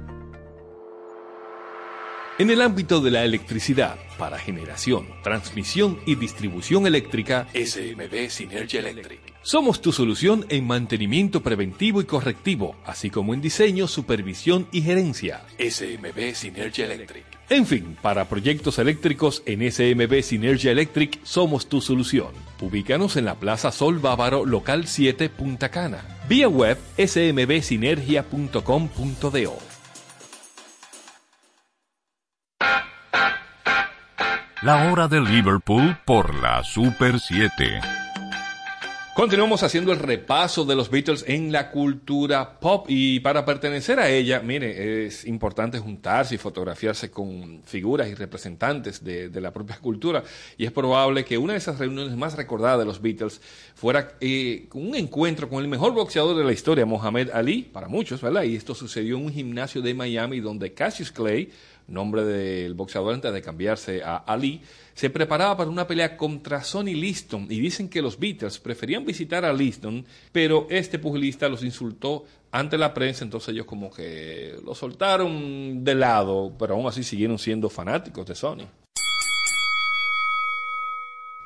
En 2.38 2.48
el 2.50 2.62
ámbito 2.62 3.00
de 3.00 3.10
la 3.10 3.24
electricidad, 3.24 3.96
para 4.16 4.38
generación, 4.38 5.08
transmisión 5.24 5.98
y 6.06 6.14
distribución 6.14 6.86
eléctrica, 6.86 7.48
SMB 7.52 8.30
Synergy 8.30 8.76
Electric. 8.76 9.18
Somos 9.42 9.82
tu 9.82 9.90
solución 9.90 10.46
en 10.48 10.64
mantenimiento 10.64 11.42
preventivo 11.42 12.00
y 12.00 12.04
correctivo, 12.04 12.76
así 12.86 13.10
como 13.10 13.34
en 13.34 13.40
diseño, 13.40 13.88
supervisión 13.88 14.68
y 14.70 14.82
gerencia. 14.82 15.40
SMB 15.58 16.32
Synergy 16.32 16.82
Electric. 16.82 17.24
En 17.50 17.66
fin, 17.66 17.96
para 18.00 18.28
proyectos 18.28 18.78
eléctricos 18.78 19.42
en 19.44 19.68
SMB 19.68 20.22
Synergy 20.22 20.68
Electric 20.68 21.18
somos 21.24 21.68
tu 21.68 21.80
solución. 21.80 22.28
Ubícanos 22.60 23.16
en 23.16 23.24
la 23.24 23.34
Plaza 23.34 23.72
Sol 23.72 23.98
Bávaro, 23.98 24.46
local 24.46 24.86
7, 24.86 25.28
Punta 25.28 25.70
Cana. 25.70 26.04
Vía 26.28 26.48
web 26.48 26.78
smbsinergia.com.do. 26.96 29.67
La 34.62 34.90
hora 34.90 35.06
de 35.06 35.20
Liverpool 35.20 35.96
por 36.04 36.34
la 36.34 36.64
Super 36.64 37.20
7. 37.20 37.80
Continuamos 39.14 39.62
haciendo 39.62 39.92
el 39.92 40.00
repaso 40.00 40.64
de 40.64 40.74
los 40.74 40.90
Beatles 40.90 41.24
en 41.28 41.52
la 41.52 41.70
cultura 41.70 42.58
pop 42.58 42.86
y 42.88 43.20
para 43.20 43.44
pertenecer 43.44 44.00
a 44.00 44.08
ella, 44.08 44.40
mire, 44.40 45.06
es 45.06 45.26
importante 45.26 45.78
juntarse 45.78 46.34
y 46.34 46.38
fotografiarse 46.38 47.08
con 47.08 47.62
figuras 47.64 48.08
y 48.08 48.14
representantes 48.14 49.04
de, 49.04 49.30
la 49.40 49.52
propia 49.52 49.78
cultura 49.78 50.24
y 50.56 50.64
es 50.64 50.72
probable 50.72 51.24
que 51.24 51.38
una 51.38 51.52
de 51.52 51.58
esas 51.58 51.78
reuniones 51.78 52.16
más 52.16 52.34
recordadas 52.34 52.80
de 52.80 52.84
los 52.84 53.00
Beatles 53.00 53.40
fuera 53.76 54.16
eh, 54.20 54.68
un 54.72 54.96
encuentro 54.96 55.48
con 55.48 55.62
el 55.62 55.68
mejor 55.68 55.94
boxeador 55.94 56.36
de 56.36 56.44
la 56.44 56.52
historia, 56.52 56.84
Mohamed 56.84 57.30
Ali, 57.30 57.62
para 57.62 57.86
muchos, 57.86 58.20
¿verdad? 58.20 58.42
Y 58.42 58.56
esto 58.56 58.74
sucedió 58.74 59.18
en 59.18 59.26
un 59.26 59.32
gimnasio 59.32 59.82
de 59.82 59.94
Miami 59.94 60.40
donde 60.40 60.74
Cassius 60.74 61.12
Clay, 61.12 61.50
nombre 61.88 62.24
del 62.24 62.74
boxeador 62.74 63.14
antes 63.14 63.32
de 63.32 63.42
cambiarse 63.42 64.02
a 64.04 64.16
Ali, 64.16 64.62
se 64.94 65.10
preparaba 65.10 65.56
para 65.56 65.70
una 65.70 65.86
pelea 65.86 66.16
contra 66.16 66.62
Sonny 66.62 66.94
Liston 66.94 67.46
y 67.50 67.58
dicen 67.60 67.88
que 67.88 68.02
los 68.02 68.18
Beatles 68.18 68.58
preferían 68.58 69.04
visitar 69.04 69.44
a 69.44 69.52
Liston, 69.52 70.04
pero 70.32 70.66
este 70.70 70.98
pugilista 70.98 71.48
los 71.48 71.64
insultó 71.64 72.24
ante 72.52 72.78
la 72.78 72.94
prensa, 72.94 73.24
entonces 73.24 73.50
ellos 73.54 73.66
como 73.66 73.90
que 73.90 74.56
lo 74.64 74.74
soltaron 74.74 75.82
de 75.84 75.94
lado, 75.94 76.52
pero 76.58 76.74
aún 76.74 76.86
así 76.86 77.02
siguieron 77.02 77.38
siendo 77.38 77.68
fanáticos 77.68 78.26
de 78.26 78.34
Sonny. 78.34 78.66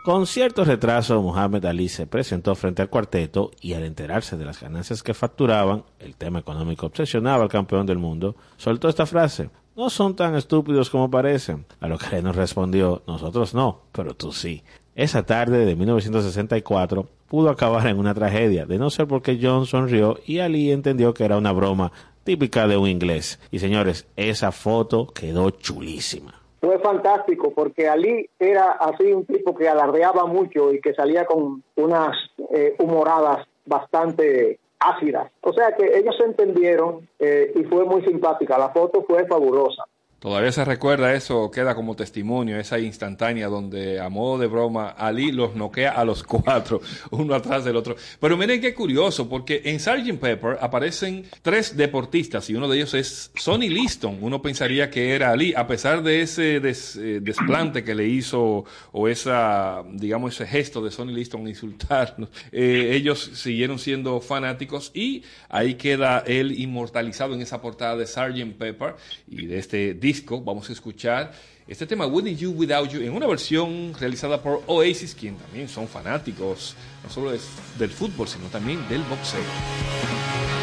Con 0.03 0.27
cierto 0.27 0.65
retraso, 0.65 1.23
Muhammad 1.23 1.65
Ali 1.65 1.89
se 1.89 2.09
presentó 2.09 2.57
frente 2.57 2.83
al 2.83 2.91
cuarteto 2.91 3.53
y 3.61 3.75
al 3.75 3.85
enterarse 3.85 4.37
de 4.37 4.45
las 4.45 4.61
ganancias 4.61 5.01
que 5.01 5.15
facturaban, 5.15 5.85
el 6.01 6.17
tema 6.17 6.41
económico 6.41 6.87
obsesionaba 6.87 7.45
al 7.45 7.49
campeón 7.49 7.87
del 7.87 7.99
mundo, 7.99 8.35
soltó 8.57 8.89
esta 8.89 9.07
frase, 9.07 9.51
no 9.77 9.91
son 9.91 10.17
tan 10.17 10.35
estúpidos 10.35 10.91
como 10.91 11.11
parecen. 11.11 11.65
A 11.81 11.89
lo 11.89 11.99
que 11.99 12.09
Lennon 12.11 12.35
respondió, 12.35 13.03
nosotros 13.07 13.55
no, 13.55 13.81
pero 13.93 14.15
tú 14.15 14.33
sí. 14.33 14.63
Esa 14.95 15.25
tarde 15.25 15.65
de 15.65 15.75
1964 15.75 17.07
pudo 17.29 17.49
acabar 17.49 17.87
en 17.87 17.99
una 17.99 18.13
tragedia, 18.15 18.67
de 18.67 18.79
no 18.79 18.91
ser 18.91 19.07
porque 19.07 19.39
John 19.41 19.65
sonrió 19.65 20.19
y 20.27 20.41
Ali 20.41 20.71
entendió 20.71 21.15
que 21.15 21.25
era 21.25 21.39
una 21.39 21.53
broma 21.53 21.93
típica 22.25 22.67
de 22.67 22.77
un 22.77 22.89
inglés. 22.89 23.41
Y 23.51 23.59
señores, 23.59 24.07
esa 24.17 24.53
foto 24.53 25.07
quedó 25.07 25.51
chulísima. 25.51 26.35
Fue 26.61 26.79
fantástico 26.79 27.53
porque 27.55 27.89
Ali 27.89 28.29
era 28.39 28.73
así 28.73 29.13
un 29.13 29.25
tipo 29.25 29.55
que 29.55 29.69
alardeaba 29.69 30.27
mucho 30.27 30.73
y 30.73 30.81
que 30.81 30.95
salía 30.95 31.25
con 31.25 31.63
unas 31.75 32.17
eh, 32.55 32.77
humoradas 32.79 33.47
bastante 33.65 34.61
ácidas. 34.85 35.31
O 35.43 35.53
sea 35.53 35.75
que 35.77 35.99
ellos 35.99 36.17
se 36.17 36.25
entendieron 36.25 37.09
eh, 37.19 37.53
y 37.55 37.65
fue 37.65 37.85
muy 37.85 38.03
simpática. 38.05 38.59
La 38.59 38.71
foto 38.71 39.05
fue 39.07 39.27
fabulosa. 39.27 39.85
Todavía 40.23 40.53
se 40.53 40.65
recuerda 40.65 41.15
eso, 41.15 41.51
queda 41.51 41.75
como 41.75 41.97
testimonio, 41.97 42.57
esa 42.57 42.79
instantánea 42.79 43.49
donde 43.49 43.99
a 43.99 44.09
modo 44.09 44.39
de 44.39 44.47
broma 44.47 44.91
Ali 44.91 45.33
los 45.33 45.57
noquea 45.57 45.91
a 45.91 46.05
los 46.05 46.23
cuatro, 46.23 46.81
uno 47.11 47.35
atrás 47.35 47.65
del 47.65 47.75
otro. 47.75 47.97
Pero 48.21 48.37
miren 48.37 48.61
qué 48.61 48.73
curioso, 48.73 49.29
porque 49.29 49.63
en 49.65 49.81
Sgt. 49.81 50.21
Pepper 50.21 50.59
aparecen 50.61 51.25
tres 51.43 51.77
deportistas 51.77 52.49
y 52.51 52.55
uno 52.55 52.69
de 52.69 52.77
ellos 52.77 52.95
es 52.95 53.33
Sonny 53.35 53.69
Liston. 53.69 54.19
Uno 54.21 54.41
pensaría 54.41 54.91
que 54.91 55.13
era 55.13 55.33
Ali, 55.33 55.55
a 55.57 55.67
pesar 55.67 56.05
de 56.05 56.23
ese 56.23 56.59
eh, 56.59 57.21
desplante 57.21 57.83
que 57.83 57.97
le 57.97 58.07
hizo 58.07 58.65
o 58.93 59.09
esa, 59.09 59.83
digamos, 59.91 60.35
ese 60.35 60.47
gesto 60.47 60.85
de 60.85 60.93
Sonny 60.93 61.15
Liston 61.15 61.49
insultarnos. 61.49 62.29
eh, 62.53 62.91
ellos 62.93 63.19
siguieron 63.35 63.81
siendo 63.81 64.21
fanáticos 64.21 64.93
y 64.95 65.25
ahí 65.49 65.75
queda 65.75 66.23
él 66.25 66.61
inmortalizado 66.61 67.35
en 67.35 67.41
esa 67.41 67.61
portada 67.61 67.97
de 67.97 68.07
Sgt. 68.07 68.57
Pepper 68.57 68.95
y 69.29 69.47
de 69.47 69.59
este 69.59 69.95
vamos 70.43 70.69
a 70.69 70.73
escuchar 70.73 71.33
este 71.67 71.87
tema 71.87 72.07
Wouldn't 72.07 72.39
You 72.39 72.53
Without 72.53 72.91
You 72.91 73.03
en 73.03 73.13
una 73.13 73.27
versión 73.27 73.95
realizada 73.99 74.43
por 74.43 74.63
Oasis, 74.67 75.15
quien 75.15 75.37
también 75.37 75.69
son 75.69 75.89
fanáticos 75.89 76.75
no 77.03 77.11
solo 77.11 77.33
del 77.79 77.91
fútbol, 77.91 78.29
sino 78.29 78.47
también 78.49 78.87
del 78.89 79.03
boxeo. 79.03 80.62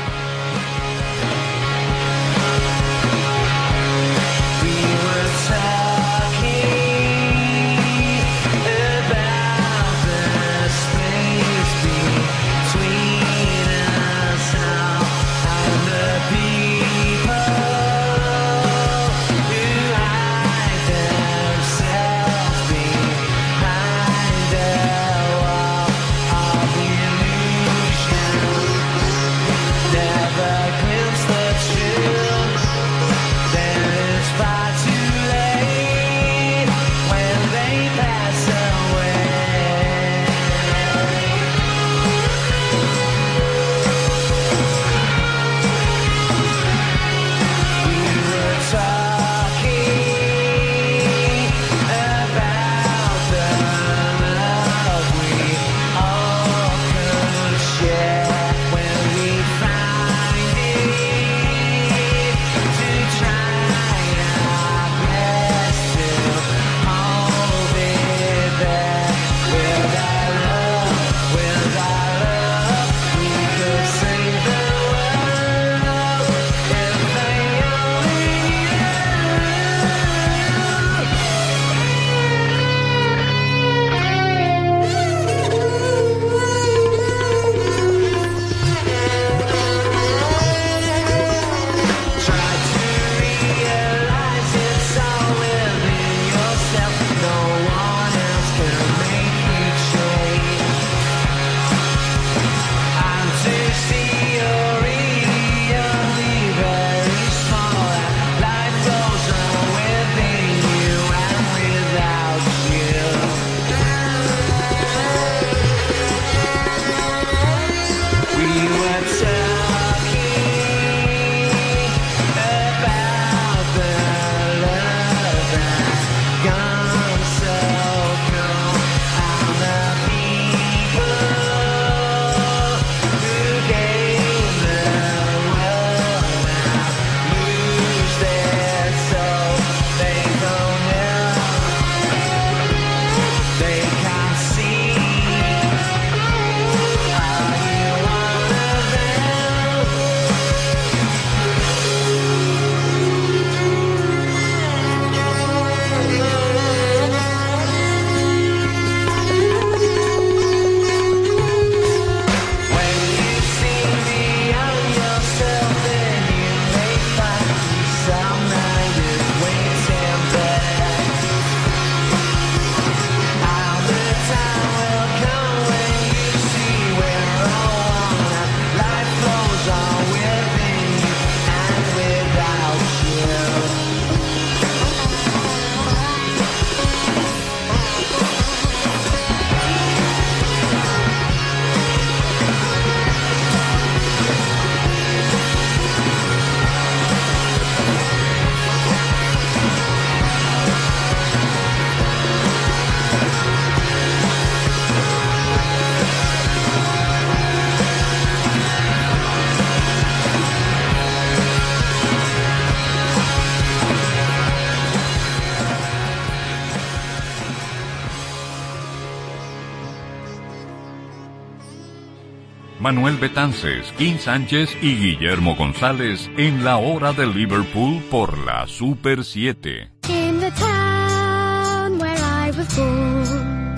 Manuel 222.80 223.18
Betances, 223.18 223.92
Kim 223.98 224.18
Sánchez 224.20 224.70
y 224.82 224.96
Guillermo 224.96 225.56
González 225.58 226.30
en 226.38 226.64
la 226.64 226.78
hora 226.78 227.12
de 227.12 227.28
Liverpool 227.28 228.02
por 228.10 228.38
la 228.38 228.68
Super 228.68 229.26
7. 229.26 229.92
In 230.08 230.40
the 230.40 230.52
town 230.52 232.00
where 232.00 232.18
I 232.18 232.52
was 232.58 232.74
born, 232.78 233.76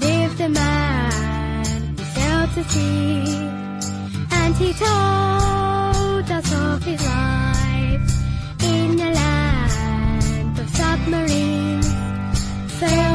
lived 0.00 0.40
a 0.40 0.48
man 0.48 1.96
who 1.96 2.04
sailed 2.04 2.54
to 2.54 2.64
sea, 2.70 3.24
and 4.32 4.56
he 4.56 4.72
told 4.74 6.30
us 6.30 6.52
of 6.52 6.84
his 6.84 7.00
life 7.06 8.00
in 8.64 9.00
a 9.00 9.12
land 9.12 10.58
of 10.58 10.68
submarines. 10.70 11.86
Sailed 12.80 13.09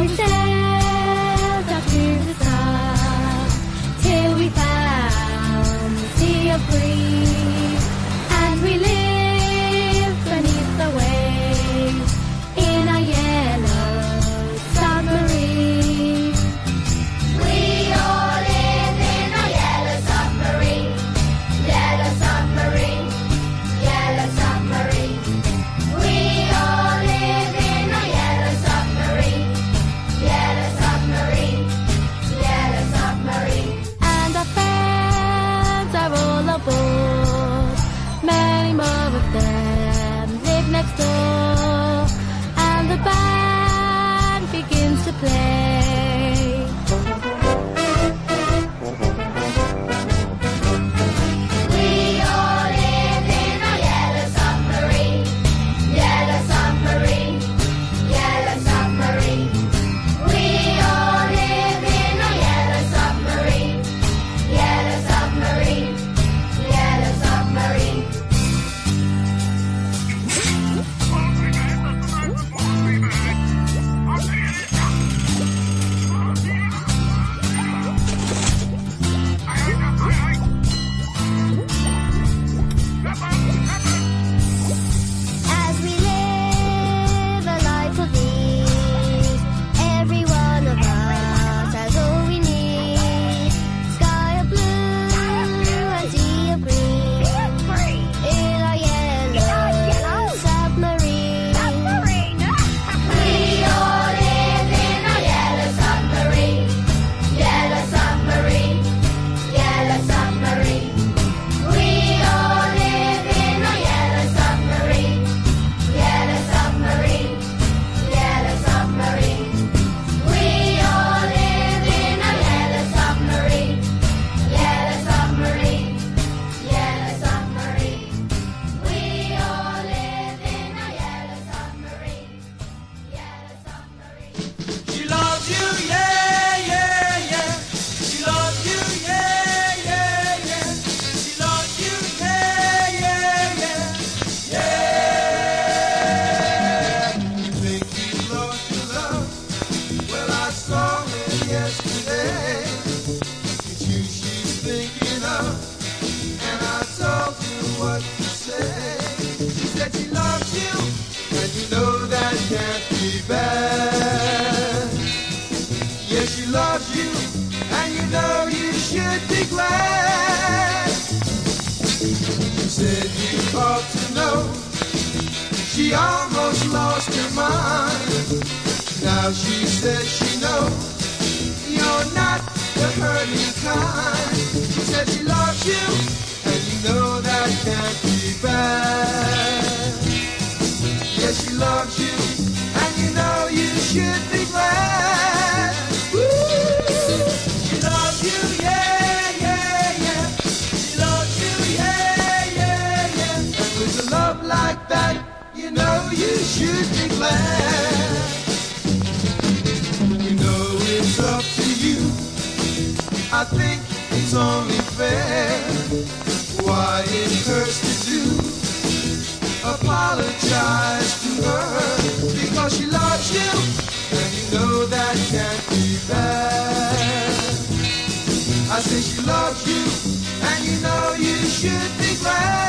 smile. 232.25 232.64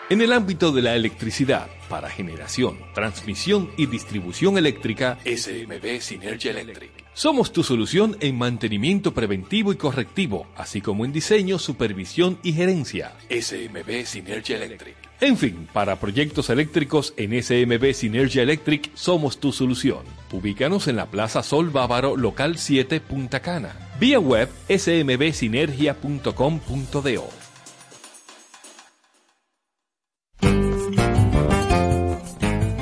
En 0.08 0.22
el 0.22 0.32
ámbito 0.32 0.72
de 0.72 0.80
la 0.80 0.96
electricidad, 0.96 1.68
para 1.90 2.08
generación, 2.08 2.78
transmisión 2.94 3.70
y 3.76 3.84
distribución 3.84 4.56
eléctrica, 4.56 5.18
SMB 5.26 6.00
Synergia 6.00 6.52
Electric. 6.52 7.04
Somos 7.12 7.52
tu 7.52 7.64
solución 7.64 8.16
en 8.20 8.38
mantenimiento 8.38 9.12
preventivo 9.12 9.72
y 9.72 9.76
correctivo, 9.76 10.46
así 10.56 10.80
como 10.80 11.04
en 11.04 11.12
diseño, 11.12 11.58
supervisión 11.58 12.38
y 12.42 12.54
gerencia. 12.54 13.12
SMB 13.28 14.06
Synergia 14.06 14.56
Electric. 14.56 14.96
En 15.20 15.36
fin, 15.36 15.68
para 15.72 15.96
proyectos 15.96 16.48
eléctricos 16.48 17.12
en 17.18 17.42
SMB 17.42 17.92
Synergia 17.92 18.42
Electric 18.42 18.90
somos 18.94 19.38
tu 19.38 19.52
solución. 19.52 20.06
Ubícanos 20.32 20.88
en 20.88 20.96
la 20.96 21.10
Plaza 21.10 21.42
Sol 21.42 21.68
Bávaro, 21.68 22.16
local 22.16 22.56
7, 22.56 23.00
Punta 23.00 23.40
Cana. 23.40 23.76
Vía 23.98 24.18
web 24.18 24.48
smbsinergia.com.do. 24.68 27.39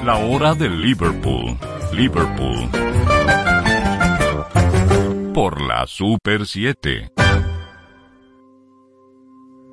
La 0.08 0.16
hora 0.16 0.54
de 0.54 0.70
Liverpool. 0.70 1.58
Liverpool. 1.92 2.70
Por 5.34 5.60
la 5.60 5.86
Super 5.86 6.46
7. 6.46 7.12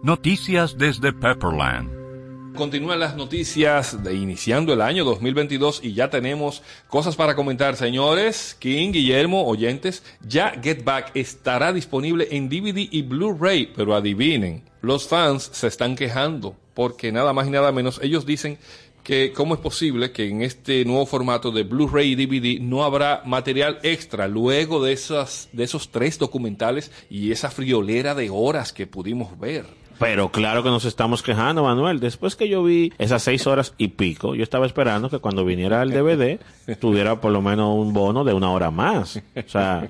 Noticias 0.03 0.77
desde 0.77 1.13
Pepperland. 1.13 2.53
Continúan 2.53 2.99
las 2.99 3.15
noticias 3.15 4.03
de 4.03 4.13
iniciando 4.13 4.73
el 4.73 4.81
año 4.81 5.05
2022 5.05 5.79
y 5.81 5.93
ya 5.93 6.09
tenemos 6.09 6.61
cosas 6.89 7.15
para 7.15 7.33
comentar, 7.33 7.77
señores. 7.77 8.57
King, 8.59 8.91
Guillermo, 8.91 9.47
oyentes, 9.47 10.03
ya 10.19 10.49
Get 10.61 10.83
Back 10.83 11.11
estará 11.13 11.71
disponible 11.71 12.27
en 12.31 12.49
DVD 12.49 12.89
y 12.91 13.03
Blu-ray, 13.03 13.71
pero 13.73 13.95
adivinen, 13.95 14.65
los 14.81 15.07
fans 15.07 15.49
se 15.53 15.67
están 15.67 15.95
quejando 15.95 16.57
porque 16.75 17.11
nada 17.11 17.33
más 17.33 17.47
y 17.47 17.49
nada 17.49 17.71
menos 17.71 17.99
ellos 18.03 18.25
dicen 18.27 18.59
que 19.05 19.31
cómo 19.33 19.53
es 19.53 19.61
posible 19.61 20.11
que 20.11 20.27
en 20.27 20.41
este 20.41 20.83
nuevo 20.83 21.05
formato 21.05 21.51
de 21.51 21.63
Blu-ray 21.63 22.13
y 22.13 22.25
DVD 22.25 22.59
no 22.59 22.83
habrá 22.83 23.21
material 23.23 23.77
extra 23.83 24.27
luego 24.27 24.83
de 24.83 24.93
esas 24.93 25.47
de 25.53 25.63
esos 25.63 25.91
tres 25.91 26.17
documentales 26.17 26.91
y 27.07 27.31
esa 27.31 27.51
friolera 27.51 28.15
de 28.15 28.31
horas 28.31 28.73
que 28.73 28.87
pudimos 28.87 29.39
ver. 29.39 29.84
Pero 29.99 30.29
claro 30.29 30.63
que 30.63 30.69
nos 30.69 30.85
estamos 30.85 31.23
quejando, 31.23 31.63
Manuel. 31.63 31.99
Después 31.99 32.35
que 32.35 32.49
yo 32.49 32.63
vi 32.63 32.91
esas 32.97 33.23
seis 33.23 33.47
horas 33.47 33.73
y 33.77 33.89
pico, 33.89 34.35
yo 34.35 34.43
estaba 34.43 34.65
esperando 34.65 35.09
que 35.09 35.19
cuando 35.19 35.45
viniera 35.45 35.81
el 35.81 35.91
DVD 35.91 36.39
tuviera 36.79 37.21
por 37.21 37.31
lo 37.31 37.41
menos 37.41 37.75
un 37.75 37.93
bono 37.93 38.23
de 38.23 38.33
una 38.33 38.51
hora 38.51 38.71
más. 38.71 39.17
O 39.35 39.49
sea, 39.49 39.89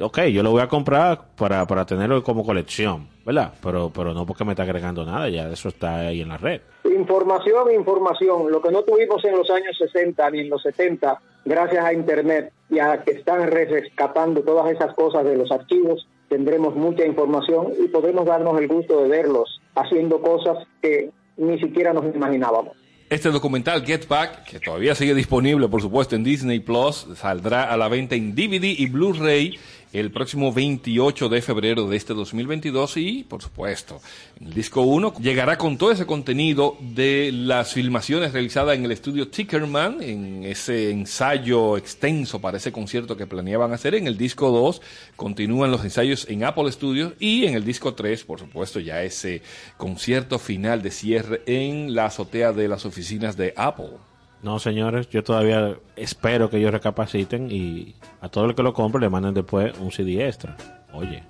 ok, 0.00 0.20
yo 0.24 0.42
lo 0.42 0.50
voy 0.50 0.62
a 0.62 0.68
comprar 0.68 1.20
para, 1.36 1.66
para 1.66 1.84
tenerlo 1.84 2.22
como 2.22 2.44
colección, 2.44 3.08
¿verdad? 3.26 3.52
Pero, 3.62 3.90
pero 3.94 4.14
no 4.14 4.24
porque 4.26 4.44
me 4.44 4.52
está 4.52 4.62
agregando 4.62 5.04
nada, 5.04 5.28
ya 5.28 5.48
eso 5.48 5.68
está 5.68 5.96
ahí 6.08 6.20
en 6.22 6.28
la 6.28 6.38
red. 6.38 6.60
Información, 6.84 7.72
información. 7.72 8.50
Lo 8.50 8.60
que 8.62 8.70
no 8.70 8.82
tuvimos 8.82 9.24
en 9.24 9.36
los 9.36 9.50
años 9.50 9.76
60 9.78 10.30
ni 10.30 10.40
en 10.40 10.50
los 10.50 10.62
70, 10.62 11.20
gracias 11.44 11.84
a 11.84 11.92
Internet 11.92 12.52
y 12.70 12.78
a 12.78 13.02
que 13.02 13.12
están 13.12 13.46
rescatando 13.50 14.42
todas 14.42 14.70
esas 14.72 14.94
cosas 14.94 15.24
de 15.24 15.36
los 15.36 15.50
archivos, 15.50 16.06
tendremos 16.32 16.74
mucha 16.74 17.04
información 17.04 17.74
y 17.84 17.88
podremos 17.88 18.24
darnos 18.24 18.58
el 18.58 18.66
gusto 18.66 19.02
de 19.02 19.08
verlos 19.10 19.60
haciendo 19.74 20.22
cosas 20.22 20.66
que 20.80 21.10
ni 21.36 21.60
siquiera 21.60 21.92
nos 21.92 22.06
imaginábamos. 22.14 22.74
Este 23.10 23.28
documental 23.28 23.84
Get 23.84 24.08
Back, 24.08 24.44
que 24.44 24.58
todavía 24.58 24.94
sigue 24.94 25.14
disponible, 25.14 25.68
por 25.68 25.82
supuesto, 25.82 26.16
en 26.16 26.24
Disney 26.24 26.60
Plus, 26.60 27.06
saldrá 27.16 27.70
a 27.70 27.76
la 27.76 27.88
venta 27.88 28.14
en 28.14 28.34
DVD 28.34 28.64
y 28.64 28.86
Blu-ray 28.86 29.58
el 29.92 30.10
próximo 30.10 30.52
28 30.52 31.28
de 31.28 31.42
febrero 31.42 31.86
de 31.86 31.96
este 31.96 32.14
2022 32.14 32.96
y, 32.96 33.24
por 33.24 33.42
supuesto, 33.42 34.00
el 34.40 34.54
disco 34.54 34.82
1 34.82 35.14
llegará 35.20 35.58
con 35.58 35.76
todo 35.76 35.92
ese 35.92 36.06
contenido 36.06 36.76
de 36.80 37.30
las 37.32 37.74
filmaciones 37.74 38.32
realizadas 38.32 38.76
en 38.76 38.84
el 38.84 38.92
estudio 38.92 39.28
Tickerman, 39.28 40.02
en 40.02 40.44
ese 40.44 40.90
ensayo 40.90 41.76
extenso 41.76 42.40
para 42.40 42.56
ese 42.56 42.72
concierto 42.72 43.16
que 43.16 43.26
planeaban 43.26 43.72
hacer. 43.72 43.94
En 43.94 44.06
el 44.06 44.16
disco 44.16 44.50
2 44.50 44.80
continúan 45.16 45.70
los 45.70 45.84
ensayos 45.84 46.26
en 46.28 46.44
Apple 46.44 46.72
Studios 46.72 47.12
y 47.18 47.44
en 47.44 47.54
el 47.54 47.64
disco 47.64 47.94
3, 47.94 48.24
por 48.24 48.38
supuesto, 48.38 48.80
ya 48.80 49.02
ese 49.02 49.42
concierto 49.76 50.38
final 50.38 50.82
de 50.82 50.90
cierre 50.90 51.42
en 51.46 51.94
la 51.94 52.06
azotea 52.06 52.52
de 52.52 52.68
las 52.68 52.86
oficinas 52.86 53.36
de 53.36 53.52
Apple. 53.56 54.11
No, 54.42 54.58
señores, 54.58 55.08
yo 55.08 55.22
todavía 55.22 55.76
espero 55.94 56.50
que 56.50 56.58
ellos 56.58 56.72
recapaciten 56.72 57.50
y 57.50 57.94
a 58.20 58.28
todo 58.28 58.46
el 58.46 58.54
que 58.54 58.62
lo 58.62 58.74
compre 58.74 59.00
le 59.00 59.08
manden 59.08 59.34
después 59.34 59.72
un 59.78 59.92
CD 59.92 60.26
extra. 60.26 60.56
Oye. 60.92 61.22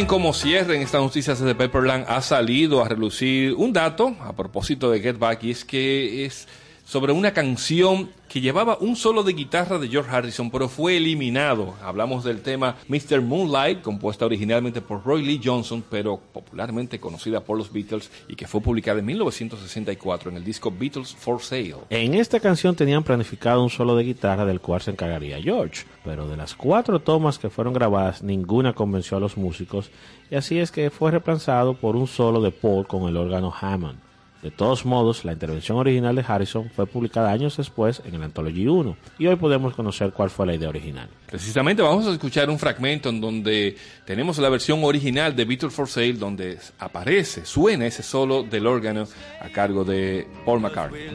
También 0.00 0.18
como 0.18 0.32
cierre 0.32 0.76
en 0.76 0.80
estas 0.80 1.02
noticias 1.02 1.40
de 1.40 1.54
Pepperland 1.54 2.06
ha 2.08 2.22
salido 2.22 2.82
a 2.82 2.88
relucir 2.88 3.52
un 3.52 3.74
dato 3.74 4.16
a 4.20 4.32
propósito 4.34 4.90
de 4.90 5.00
Get 5.00 5.18
Back 5.18 5.44
y 5.44 5.50
es 5.50 5.62
que 5.62 6.24
es 6.24 6.48
sobre 6.90 7.12
una 7.12 7.32
canción 7.32 8.10
que 8.28 8.40
llevaba 8.40 8.76
un 8.80 8.96
solo 8.96 9.22
de 9.22 9.32
guitarra 9.32 9.78
de 9.78 9.86
George 9.86 10.10
Harrison, 10.10 10.50
pero 10.50 10.68
fue 10.68 10.96
eliminado. 10.96 11.74
Hablamos 11.84 12.24
del 12.24 12.42
tema 12.42 12.78
Mr. 12.88 13.20
Moonlight, 13.20 13.80
compuesta 13.80 14.26
originalmente 14.26 14.80
por 14.80 15.04
Roy 15.04 15.22
Lee 15.22 15.40
Johnson, 15.42 15.84
pero 15.88 16.18
popularmente 16.32 16.98
conocida 16.98 17.44
por 17.44 17.56
los 17.56 17.72
Beatles 17.72 18.10
y 18.26 18.34
que 18.34 18.48
fue 18.48 18.60
publicada 18.60 18.98
en 18.98 19.04
1964 19.04 20.32
en 20.32 20.36
el 20.38 20.42
disco 20.42 20.74
Beatles 20.76 21.14
for 21.14 21.40
Sale. 21.40 21.76
En 21.90 22.14
esta 22.14 22.40
canción 22.40 22.74
tenían 22.74 23.04
planificado 23.04 23.62
un 23.62 23.70
solo 23.70 23.94
de 23.94 24.02
guitarra 24.02 24.44
del 24.44 24.60
cual 24.60 24.80
se 24.80 24.90
encargaría 24.90 25.40
George, 25.40 25.84
pero 26.04 26.26
de 26.26 26.36
las 26.36 26.56
cuatro 26.56 26.98
tomas 26.98 27.38
que 27.38 27.50
fueron 27.50 27.72
grabadas, 27.72 28.20
ninguna 28.20 28.72
convenció 28.72 29.16
a 29.16 29.20
los 29.20 29.36
músicos 29.36 29.92
y 30.28 30.34
así 30.34 30.58
es 30.58 30.72
que 30.72 30.90
fue 30.90 31.12
reemplazado 31.12 31.74
por 31.74 31.94
un 31.94 32.08
solo 32.08 32.40
de 32.40 32.50
Paul 32.50 32.88
con 32.88 33.08
el 33.08 33.16
órgano 33.16 33.54
Hammond. 33.60 34.09
De 34.42 34.50
todos 34.50 34.86
modos, 34.86 35.24
la 35.26 35.32
intervención 35.32 35.76
original 35.76 36.16
de 36.16 36.24
Harrison 36.26 36.70
fue 36.74 36.86
publicada 36.86 37.30
años 37.30 37.58
después 37.58 38.00
en 38.06 38.14
el 38.14 38.22
Anthology 38.22 38.66
1 38.66 38.96
y 39.18 39.26
hoy 39.26 39.36
podemos 39.36 39.74
conocer 39.74 40.12
cuál 40.12 40.30
fue 40.30 40.46
la 40.46 40.54
idea 40.54 40.70
original. 40.70 41.08
Precisamente 41.26 41.82
vamos 41.82 42.06
a 42.06 42.12
escuchar 42.12 42.48
un 42.48 42.58
fragmento 42.58 43.10
en 43.10 43.20
donde 43.20 43.76
tenemos 44.06 44.38
la 44.38 44.48
versión 44.48 44.82
original 44.82 45.36
de 45.36 45.44
Beatles 45.44 45.74
for 45.74 45.88
Sale 45.88 46.14
donde 46.14 46.58
aparece, 46.78 47.44
suena 47.44 47.86
ese 47.86 48.02
solo 48.02 48.42
del 48.42 48.66
órgano 48.66 49.06
a 49.40 49.48
cargo 49.50 49.84
de 49.84 50.26
Paul 50.46 50.60
McCartney. 50.60 51.10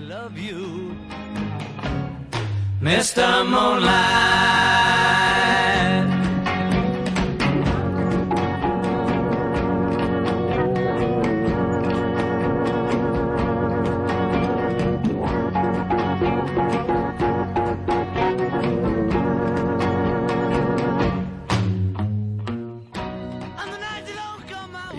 Mr. 2.82 3.43
Moonlight. 3.45 5.24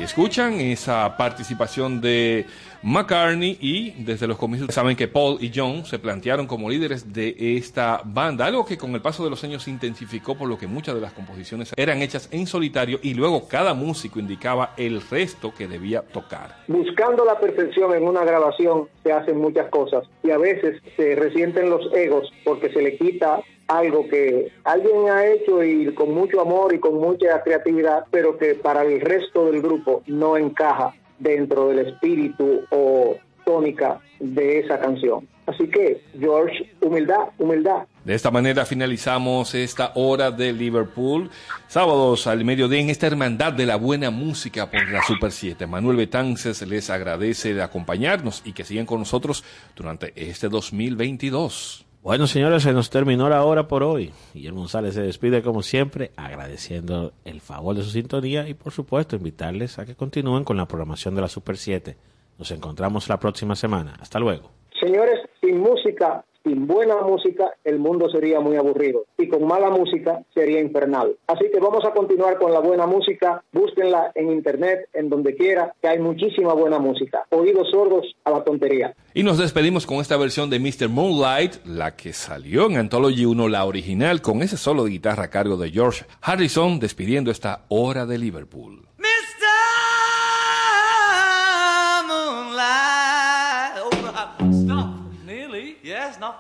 Escuchan 0.07 0.61
esa 0.61 1.17
participación 1.17 2.01
de 2.01 2.47
McCartney 2.83 3.59
y 3.61 3.91
desde 4.05 4.29
los 4.29 4.39
comienzos 4.39 4.73
saben 4.73 4.97
que 4.97 5.09
Paul 5.09 5.39
y 5.41 5.51
John 5.53 5.85
se 5.85 5.99
plantearon 5.99 6.47
como 6.47 6.71
líderes 6.71 7.13
de 7.13 7.35
esta 7.57 8.03
banda, 8.05 8.47
algo 8.47 8.65
que 8.65 8.79
con 8.79 8.95
el 8.95 9.03
paso 9.03 9.25
de 9.25 9.31
los 9.31 9.43
años 9.43 9.65
se 9.65 9.71
intensificó 9.71 10.37
por 10.37 10.49
lo 10.49 10.57
que 10.57 10.69
muchas 10.69 10.95
de 10.95 11.01
las 11.01 11.13
composiciones 11.13 11.73
eran 11.77 12.03
hechas 12.03 12.29
en 12.31 12.47
solitario 12.47 13.01
y 13.03 13.15
luego 13.15 13.49
cada 13.49 13.75
músico 13.75 14.21
indicaba 14.21 14.75
el 14.77 15.01
resto 15.11 15.53
que 15.53 15.67
debía 15.67 16.03
tocar. 16.03 16.55
Buscando 16.69 17.25
la 17.25 17.41
perfección 17.41 17.93
en 17.93 18.05
una 18.05 18.25
grabación 18.25 18.89
se 19.03 19.13
hacen 19.13 19.39
muchas 19.39 19.69
cosas 19.71 20.05
y 20.23 20.31
a 20.31 20.39
veces 20.39 20.81
se 20.97 21.17
resienten 21.17 21.69
los 21.69 21.93
egos 21.93 22.33
porque 22.45 22.73
se 22.73 22.81
le 22.81 22.97
quita 22.97 23.41
algo 23.69 24.09
que 24.09 24.53
alguien 24.65 25.09
ha 25.11 25.27
hecho 25.27 25.63
y 25.63 25.93
con 25.95 26.15
mucho 26.15 26.41
amor 26.41 26.75
y 26.75 26.79
con 26.79 26.95
mucha 26.95 27.43
creatividad, 27.43 28.05
pero 28.11 28.39
que 28.39 28.55
para 28.55 28.83
el 28.83 29.01
resto 29.01 29.47
del 29.51 29.63
grupo 29.63 30.03
no 30.07 30.37
encaja 30.37 30.95
dentro 31.19 31.69
del 31.69 31.87
espíritu 31.87 32.63
o 32.71 33.17
tónica 33.45 34.01
de 34.19 34.61
esa 34.61 34.79
canción. 34.79 35.27
Así 35.47 35.69
que, 35.69 36.03
George, 36.19 36.75
humildad, 36.81 37.29
humildad. 37.39 37.87
De 38.05 38.15
esta 38.15 38.33
manera 38.33 38.67
finalizamos 38.67 39.55
esta 39.55 39.93
hora 39.95 40.33
de 40.33 40.53
Liverpool. 40.53 41.31
Sábados 41.69 42.27
al 42.27 42.45
mediodía 42.45 42.81
en 42.81 42.91
esta 42.91 43.07
hermandad 43.07 43.53
de 43.53 43.67
la 43.67 43.77
buena 43.77 44.11
música 44.11 44.69
por 44.69 44.89
la 44.89 45.03
Super 45.03 45.31
7. 45.31 45.67
Manuel 45.69 45.97
Betances 45.97 46.67
les 46.67 46.91
agradece 46.91 47.55
de 47.55 47.63
acompañarnos 47.63 48.43
y 48.45 48.53
que 48.53 48.65
sigan 48.65 48.87
con 48.87 48.99
nosotros 48.99 49.45
durante 49.77 50.13
este 50.17 50.49
2022. 50.49 51.86
Bueno, 52.07 52.29
señores, 52.29 52.63
se 52.63 52.73
nos 52.73 52.89
terminó 52.89 53.29
la 53.29 53.43
hora 53.43 53.67
por 53.67 53.83
hoy. 53.83 54.13
Guillermo 54.33 54.61
González 54.61 54.95
se 54.95 55.03
despide 55.03 55.43
como 55.43 55.61
siempre, 55.65 56.13
agradeciendo 56.17 57.13
el 57.25 57.41
favor 57.41 57.75
de 57.75 57.83
su 57.83 57.91
sintonía 57.91 58.49
y 58.49 58.55
por 58.55 58.73
supuesto 58.73 59.17
invitarles 59.17 59.81
a 59.81 59.85
que 59.85 59.97
continúen 59.97 60.45
con 60.45 60.57
la 60.57 60.69
programación 60.69 61.17
de 61.17 61.23
la 61.23 61.27
Super 61.27 61.57
7. 61.57 61.97
Nos 62.39 62.53
encontramos 62.53 63.09
la 63.09 63.19
próxima 63.19 63.57
semana. 63.57 63.97
Hasta 64.01 64.21
luego. 64.21 64.53
Señores, 64.81 65.19
sin 65.41 65.59
música, 65.59 66.25
sin 66.47 66.69
buena 66.69 67.01
música, 67.01 67.51
el 67.65 67.81
mundo 67.81 68.09
sería 68.09 68.39
muy 68.39 68.57
aburrido. 68.57 69.05
Y 69.19 69.29
con 69.29 69.47
mala 69.47 69.69
música 69.69 70.23
sería 70.33 70.61
infernal. 70.61 71.17
Así 71.27 71.47
que 71.53 71.59
vamos 71.59 71.85
a 71.85 71.91
continuar 71.91 72.39
con 72.39 72.53
la 72.53 72.61
buena 72.61 72.87
música. 72.87 73.43
Búsquenla 73.53 74.13
en 74.15 74.31
internet, 74.31 74.89
en 74.95 75.09
donde 75.09 75.35
quiera, 75.35 75.75
que 75.83 75.89
hay 75.89 75.99
muchísima 75.99 76.53
buena 76.55 76.79
música. 76.79 77.27
Oídos 77.31 77.69
sordos 77.71 78.15
a 78.25 78.31
la 78.31 78.45
tontería. 78.45 78.95
Y 79.13 79.25
nos 79.25 79.39
despedimos 79.39 79.87
con 79.87 79.99
esta 79.99 80.17
versión 80.17 80.49
de 80.49 80.61
Mr. 80.61 80.89
Moonlight, 80.89 81.65
la 81.65 81.97
que 81.97 82.13
salió 82.13 82.67
en 82.67 82.77
Anthology 82.77 83.25
1, 83.25 83.49
la 83.49 83.65
original, 83.65 84.23
con 84.23 84.43
ese 84.43 84.57
solo 84.57 84.85
de 84.85 84.91
guitarra 84.91 85.25
a 85.25 85.31
cargo 85.31 85.57
de 85.57 85.71
George 85.71 86.05
Harrison, 86.23 86.79
despidiendo 86.79 87.33
esta 87.33 87.65
hora 87.69 88.07
de 88.07 88.19
Liverpool. 88.19 88.87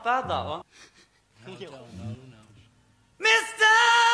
about 0.07 0.29
that 0.29 0.47
one? 0.47 0.63
No, 1.47 1.53
no, 1.53 1.79
no, 1.99 2.15
no. 2.31 3.27
Mr. 3.27 4.06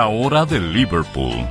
La 0.00 0.08
hora 0.08 0.46
de 0.46 0.58
Liverpool. 0.58 1.46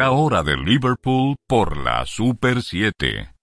La 0.01 0.13
hora 0.13 0.43
de 0.43 0.57
Liverpool 0.57 1.37
por 1.47 1.77
la 1.77 2.07
Super 2.07 2.63
7. 2.63 3.35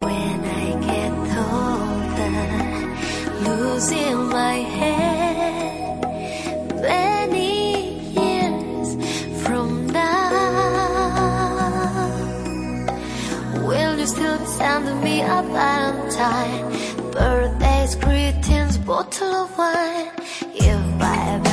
losing 3.43 4.29
my 4.29 4.55
head 4.79 6.01
many 6.81 7.99
years 8.11 8.97
from 9.43 9.85
now. 9.85 10.09
Will 13.67 13.99
you 13.99 14.07
still 14.07 14.39
be 14.39 14.45
sending 14.47 14.99
me 15.03 15.21
a 15.21 15.43
Valentine? 15.53 16.71
Birthdays, 17.11 17.95
greetings, 17.97 18.79
bottle 18.79 19.43
of 19.43 19.55
wine. 19.59 20.09
If 20.55 21.01
I 21.03 21.46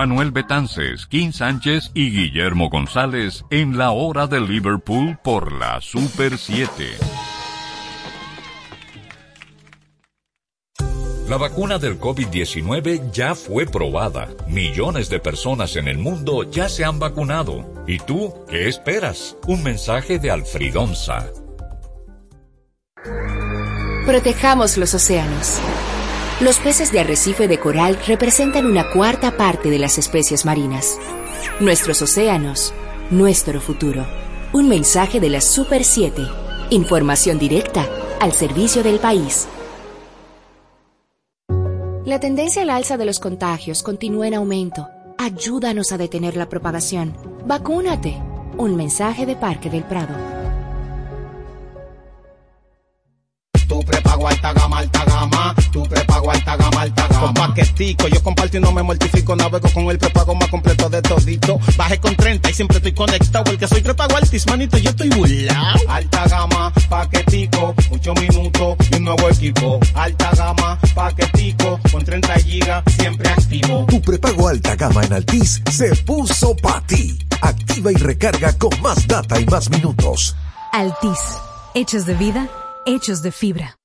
Manuel 0.00 0.30
Betances, 0.30 1.06
Kim 1.06 1.30
Sánchez 1.30 1.90
y 1.92 2.10
Guillermo 2.10 2.70
González 2.70 3.44
en 3.50 3.76
la 3.76 3.90
hora 3.90 4.26
de 4.26 4.40
Liverpool 4.40 5.18
por 5.22 5.52
la 5.52 5.78
Super 5.82 6.38
7. 6.38 6.86
La 11.28 11.36
vacuna 11.36 11.78
del 11.78 12.00
COVID-19 12.00 13.10
ya 13.12 13.34
fue 13.34 13.66
probada. 13.66 14.28
Millones 14.48 15.10
de 15.10 15.20
personas 15.20 15.76
en 15.76 15.86
el 15.86 15.98
mundo 15.98 16.50
ya 16.50 16.70
se 16.70 16.82
han 16.86 16.98
vacunado. 16.98 17.84
¿Y 17.86 17.98
tú 17.98 18.32
qué 18.48 18.68
esperas? 18.68 19.36
Un 19.46 19.62
mensaje 19.62 20.18
de 20.18 20.30
Alfridonza. 20.30 21.26
Protejamos 24.06 24.78
los 24.78 24.94
océanos. 24.94 25.60
Los 26.40 26.58
peces 26.58 26.90
de 26.90 27.00
arrecife 27.00 27.48
de 27.48 27.60
coral 27.60 27.98
representan 28.06 28.64
una 28.64 28.90
cuarta 28.90 29.36
parte 29.36 29.68
de 29.68 29.78
las 29.78 29.98
especies 29.98 30.46
marinas. 30.46 30.96
Nuestros 31.60 32.00
océanos, 32.00 32.72
nuestro 33.10 33.60
futuro. 33.60 34.06
Un 34.54 34.66
mensaje 34.66 35.20
de 35.20 35.28
la 35.28 35.42
Super 35.42 35.84
7. 35.84 36.22
Información 36.70 37.38
directa 37.38 37.86
al 38.20 38.32
servicio 38.32 38.82
del 38.82 38.98
país. 39.00 39.48
La 42.06 42.18
tendencia 42.20 42.62
al 42.62 42.70
alza 42.70 42.96
de 42.96 43.04
los 43.04 43.20
contagios 43.20 43.82
continúa 43.82 44.26
en 44.26 44.32
aumento. 44.32 44.88
Ayúdanos 45.18 45.92
a 45.92 45.98
detener 45.98 46.38
la 46.38 46.48
propagación. 46.48 47.18
Vacúnate. 47.44 48.16
Un 48.56 48.76
mensaje 48.76 49.26
de 49.26 49.36
Parque 49.36 49.68
del 49.68 49.84
Prado. 49.84 50.39
Tu 53.80 53.86
prepago 53.86 54.28
alta 54.28 54.52
gama, 54.52 54.78
alta 54.78 55.04
gama. 55.06 55.54
Tu 55.72 55.82
prepago 55.84 56.30
alta 56.30 56.54
gama, 56.54 56.82
alta 56.82 57.08
gama. 57.08 57.20
Con 57.20 57.34
paquetico, 57.34 58.08
yo 58.08 58.22
comparto 58.22 58.58
y 58.58 58.60
no 58.60 58.72
me 58.72 58.82
mortifico. 58.82 59.34
Navego 59.34 59.70
con 59.72 59.84
el 59.88 59.98
prepago 59.98 60.34
más 60.34 60.48
completo 60.48 60.90
de 60.90 61.00
todito. 61.00 61.58
Bajé 61.78 61.98
con 61.98 62.14
30 62.14 62.50
y 62.50 62.52
siempre 62.52 62.76
estoy 62.76 62.92
conectado. 62.92 63.50
El 63.50 63.56
que 63.58 63.66
soy 63.66 63.80
prepago 63.80 64.16
altis, 64.18 64.46
manito, 64.48 64.76
yo 64.76 64.90
estoy 64.90 65.08
burlao. 65.08 65.78
Alta 65.88 66.28
gama, 66.28 66.70
paquetico, 66.90 67.74
8 67.90 68.14
minutos 68.20 68.76
y 68.90 68.96
un 68.96 69.04
nuevo 69.04 69.30
equipo. 69.30 69.80
Alta 69.94 70.30
gama, 70.36 70.78
paquetico, 70.94 71.80
con 71.90 72.04
30 72.04 72.34
gigas, 72.34 72.84
siempre 72.98 73.30
activo. 73.30 73.86
Tu 73.88 74.02
prepago 74.02 74.48
alta 74.48 74.76
gama 74.76 75.04
en 75.04 75.14
Altis 75.14 75.62
se 75.70 75.96
puso 76.04 76.54
pa' 76.54 76.82
ti. 76.86 77.18
Activa 77.40 77.92
y 77.92 77.94
recarga 77.94 78.52
con 78.58 78.78
más 78.82 79.06
data 79.06 79.40
y 79.40 79.46
más 79.46 79.70
minutos. 79.70 80.36
Altis. 80.70 81.18
Hechos 81.72 82.04
de 82.04 82.14
vida, 82.14 82.48
hechos 82.86 83.22
de 83.22 83.32
fibra. 83.32 83.76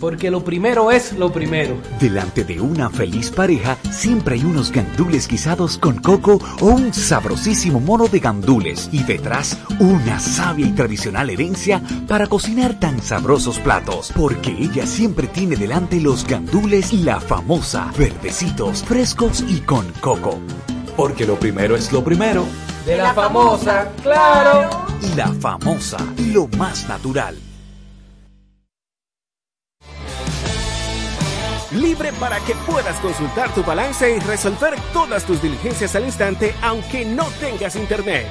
Porque 0.00 0.30
lo 0.30 0.44
primero 0.44 0.90
es 0.90 1.12
lo 1.12 1.32
primero. 1.32 1.76
Delante 2.00 2.44
de 2.44 2.60
una 2.60 2.90
feliz 2.90 3.30
pareja 3.30 3.78
siempre 3.90 4.34
hay 4.34 4.44
unos 4.44 4.72
gandules 4.72 5.28
guisados 5.28 5.78
con 5.78 5.98
coco 5.98 6.38
o 6.60 6.66
un 6.66 6.92
sabrosísimo 6.92 7.80
mono 7.80 8.08
de 8.08 8.18
gandules 8.18 8.88
y 8.92 9.02
detrás 9.04 9.56
una 9.78 10.18
sabia 10.18 10.66
y 10.66 10.72
tradicional 10.72 11.30
herencia 11.30 11.80
para 12.08 12.26
cocinar 12.26 12.78
tan 12.80 13.00
sabrosos 13.00 13.58
platos. 13.60 14.12
Porque 14.14 14.50
ella 14.50 14.84
siempre 14.86 15.28
tiene 15.28 15.56
delante 15.56 16.00
los 16.00 16.26
gandules 16.26 16.92
la 16.92 17.20
famosa, 17.20 17.90
verdecitos, 17.96 18.82
frescos 18.82 19.44
y 19.48 19.60
con 19.60 19.86
coco. 20.00 20.40
Porque 20.96 21.26
lo 21.26 21.36
primero 21.36 21.76
es 21.76 21.92
lo 21.92 22.04
primero. 22.04 22.46
De 22.86 22.96
la 22.96 23.14
famosa, 23.14 23.90
claro. 24.02 24.70
Y 25.00 25.14
la 25.16 25.28
famosa, 25.28 25.98
lo 26.32 26.46
más 26.56 26.88
natural. 26.88 27.36
Libre 31.72 32.12
para 32.20 32.38
que 32.40 32.54
puedas 32.54 32.94
consultar 33.00 33.52
tu 33.52 33.64
balance 33.64 34.14
y 34.14 34.20
resolver 34.20 34.74
todas 34.92 35.24
tus 35.24 35.42
diligencias 35.42 35.96
al 35.96 36.04
instante 36.04 36.54
aunque 36.62 37.04
no 37.04 37.24
tengas 37.40 37.74
internet. 37.74 38.26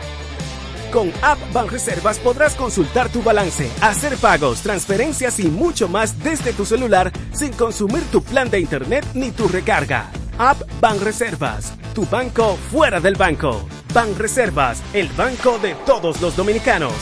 Con 0.94 1.12
App 1.22 1.40
Banreservas 1.52 2.20
podrás 2.20 2.56
consultar 2.56 3.10
tu 3.10 3.22
balance, 3.22 3.70
hacer 3.82 4.16
pagos, 4.16 4.62
transferencias 4.62 5.40
y 5.40 5.50
mucho 5.50 5.90
más 5.90 6.24
desde 6.24 6.54
tu 6.54 6.64
celular 6.64 7.12
sin 7.34 7.52
consumir 7.52 8.04
tu 8.12 8.24
plan 8.24 8.50
de 8.50 8.62
internet 8.62 9.06
ni 9.14 9.32
tu 9.32 9.48
recarga. 9.50 10.10
App 10.38 10.62
Banreservas, 10.82 11.74
tu 11.94 12.06
banco 12.06 12.56
fuera 12.72 13.00
del 13.00 13.16
banco. 13.16 13.68
Banreservas, 13.94 14.82
el 14.94 15.08
banco 15.10 15.60
de 15.60 15.76
todos 15.86 16.22
los 16.22 16.36
dominicanos. 16.36 16.94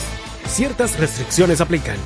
Ciertas 0.46 0.98
restricciones 0.98 1.60
aplican. 1.60 1.96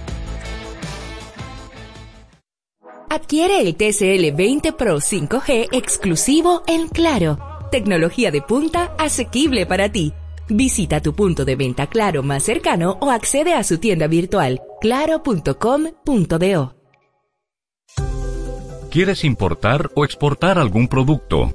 Adquiere 3.08 3.60
el 3.60 3.76
TCL 3.76 4.36
20 4.36 4.72
Pro 4.72 4.96
5G 4.96 5.68
exclusivo 5.72 6.62
en 6.66 6.88
Claro. 6.88 7.38
Tecnología 7.70 8.30
de 8.30 8.42
punta 8.42 8.94
asequible 8.98 9.66
para 9.66 9.90
ti. 9.90 10.12
Visita 10.48 11.00
tu 11.00 11.14
punto 11.14 11.44
de 11.44 11.56
venta 11.56 11.88
Claro 11.88 12.22
más 12.22 12.44
cercano 12.44 12.98
o 13.00 13.10
accede 13.10 13.54
a 13.54 13.64
su 13.64 13.78
tienda 13.78 14.06
virtual 14.06 14.60
claro.com.do. 14.80 16.75
¿Quieres 18.96 19.24
importar 19.24 19.90
o 19.94 20.06
exportar 20.06 20.58
algún 20.58 20.88
producto? 20.88 21.54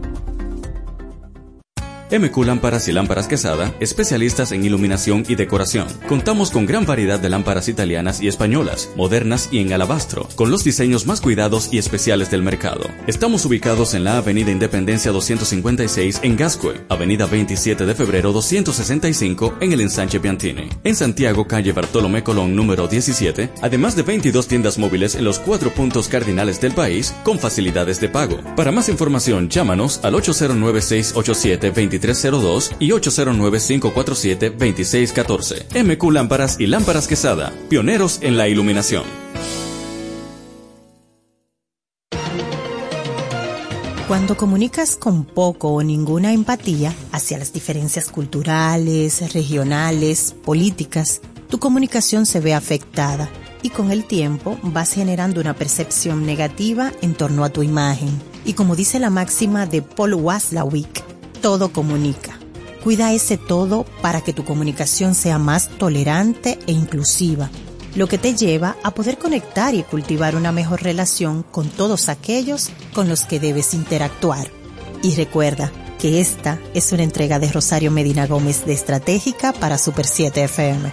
MQ 2.19 2.45
Lámparas 2.45 2.87
y 2.87 2.93
Lámparas 2.93 3.27
Quesada, 3.27 3.75
especialistas 3.81 4.53
en 4.53 4.65
iluminación 4.65 5.25
y 5.27 5.35
decoración. 5.35 5.89
Contamos 6.07 6.53
con 6.53 6.65
gran 6.65 6.87
variedad 6.87 7.19
de 7.19 7.29
lámparas 7.29 7.69
italianas 7.69 8.21
y 8.21 8.29
españolas, 8.29 8.91
modernas 8.95 9.49
y 9.51 9.59
en 9.59 9.73
alabastro, 9.73 10.29
con 10.37 10.51
los 10.51 10.63
diseños 10.63 11.07
más 11.07 11.21
cuidados 11.21 11.71
y 11.73 11.79
especiales 11.79 12.31
del 12.31 12.43
mercado. 12.43 12.85
Estamos 13.09 13.45
ubicados 13.47 13.95
en 13.95 14.05
la 14.05 14.19
Avenida 14.19 14.53
Independencia 14.53 15.11
256 15.11 16.21
en 16.23 16.37
Gascue, 16.37 16.81
Avenida 16.89 17.27
27 17.27 17.85
de 17.85 17.95
Febrero 17.97 18.33
265 18.33 19.57
en 19.61 19.73
el 19.73 19.81
Ensanche 19.81 20.21
Piantini. 20.21 20.69
En 20.85 20.95
Santiago, 20.95 21.49
calle 21.49 21.73
Bartolomé 21.73 22.23
Colón 22.23 22.55
número 22.55 22.87
17, 22.87 23.51
además 23.61 23.97
de 23.97 24.03
22 24.03 24.47
tiendas 24.47 24.79
móviles 24.79 25.17
en 25.17 25.25
los 25.25 25.41
cuatro 25.41 25.75
puntos 25.75 26.07
cardinales 26.07 26.61
del 26.61 26.75
país 26.75 27.13
con 27.25 27.41
facilidades 27.41 28.01
de 28.01 28.09
pago. 28.09 28.39
Para 28.55 28.71
más 28.71 28.89
información, 28.89 29.49
llámanos 29.49 29.99
al 30.05 30.15
809 30.15 30.81
687 30.81 31.73
2302 32.07 32.73
y 32.79 32.91
809-547-2614. 32.91 35.85
MQ 35.85 36.13
Lámparas 36.13 36.61
y 36.61 36.67
Lámparas 36.67 37.09
Quesada, 37.09 37.53
pioneros 37.69 38.21
en 38.23 38.37
la 38.37 38.47
iluminación. 38.49 39.03
Cuando 44.07 44.37
comunicas 44.37 44.97
con 44.97 45.25
poco 45.25 45.71
o 45.71 45.83
ninguna 45.83 46.35
empatía 46.35 46.95
hacia 47.11 47.39
las 47.39 47.55
diferencias 47.55 48.11
culturales, 48.11 49.33
regionales, 49.33 50.37
políticas, 50.45 51.23
tu 51.49 51.59
comunicación 51.59 52.27
se 52.27 52.41
ve 52.41 52.53
afectada 52.53 53.31
y 53.63 53.71
con 53.71 53.91
el 53.91 54.05
tiempo 54.05 54.59
vas 54.63 54.93
generando 54.93 55.41
una 55.41 55.55
percepción 55.55 56.27
negativa 56.27 56.93
en 57.01 57.15
torno 57.15 57.45
a 57.45 57.49
tu 57.49 57.63
imagen. 57.63 58.11
Y 58.45 58.53
como 58.53 58.77
dice 58.77 58.99
la 58.99 59.09
máxima 59.09 59.65
de 59.65 59.81
Paul 59.81 60.13
Waslawick, 60.15 61.14
todo 61.45 61.69
comunica. 61.75 62.39
Cuida 62.83 63.13
ese 63.13 63.37
todo 63.37 63.85
para 64.01 64.23
que 64.23 64.33
tu 64.33 64.47
comunicación 64.47 65.15
sea 65.15 65.39
más 65.39 65.69
tolerante 65.69 66.59
e 66.67 66.73
inclusiva, 66.73 67.51
lo 67.97 68.07
que 68.07 68.17
te 68.17 68.35
lleva 68.35 68.77
a 68.83 68.93
poder 68.93 69.19
conectar 69.19 69.75
y 69.75 69.83
cultivar 69.83 70.37
una 70.37 70.53
mejor 70.53 70.83
relación 70.83 71.43
con 71.43 71.69
todos 71.69 72.09
aquellos 72.09 72.71
con 72.95 73.11
los 73.11 73.27
que 73.27 73.41
debes 73.41 73.75
interactuar. 73.75 74.47
Y 75.03 75.15
recuerda 75.17 75.71
que 75.99 76.23
esta 76.23 76.59
es 76.73 76.93
una 76.93 77.03
entrega 77.03 77.39
de 77.39 77.53
Rosario 77.53 77.91
Medina 77.91 78.27
Gómez 78.27 78.65
de 78.65 78.73
Estratégica 78.73 79.53
para 79.53 79.77
Super 79.77 80.07
7 80.07 80.45
FM. 80.45 80.93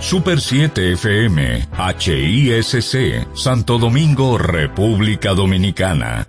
Super 0.00 0.38
7 0.38 0.92
FM, 0.92 1.66
HISC, 1.98 3.34
Santo 3.34 3.78
Domingo, 3.78 4.36
República 4.36 5.32
Dominicana. 5.32 6.28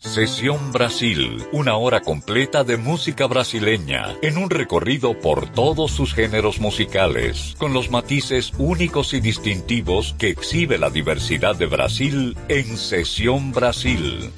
Sesión 0.00 0.72
Brasil, 0.72 1.44
una 1.52 1.76
hora 1.76 2.00
completa 2.00 2.64
de 2.64 2.78
música 2.78 3.26
brasileña, 3.26 4.16
en 4.22 4.38
un 4.38 4.48
recorrido 4.48 5.20
por 5.20 5.52
todos 5.52 5.90
sus 5.90 6.14
géneros 6.14 6.58
musicales, 6.58 7.54
con 7.58 7.74
los 7.74 7.90
matices 7.90 8.50
únicos 8.56 9.12
y 9.12 9.20
distintivos 9.20 10.16
que 10.18 10.30
exhibe 10.30 10.78
la 10.78 10.88
diversidad 10.88 11.54
de 11.54 11.66
Brasil 11.66 12.34
en 12.48 12.78
Sesión 12.78 13.52
Brasil. 13.52 14.32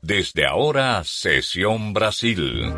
Desde 0.00 0.46
ahora, 0.46 1.04
Sesión 1.04 1.92
Brasil. 1.92 2.74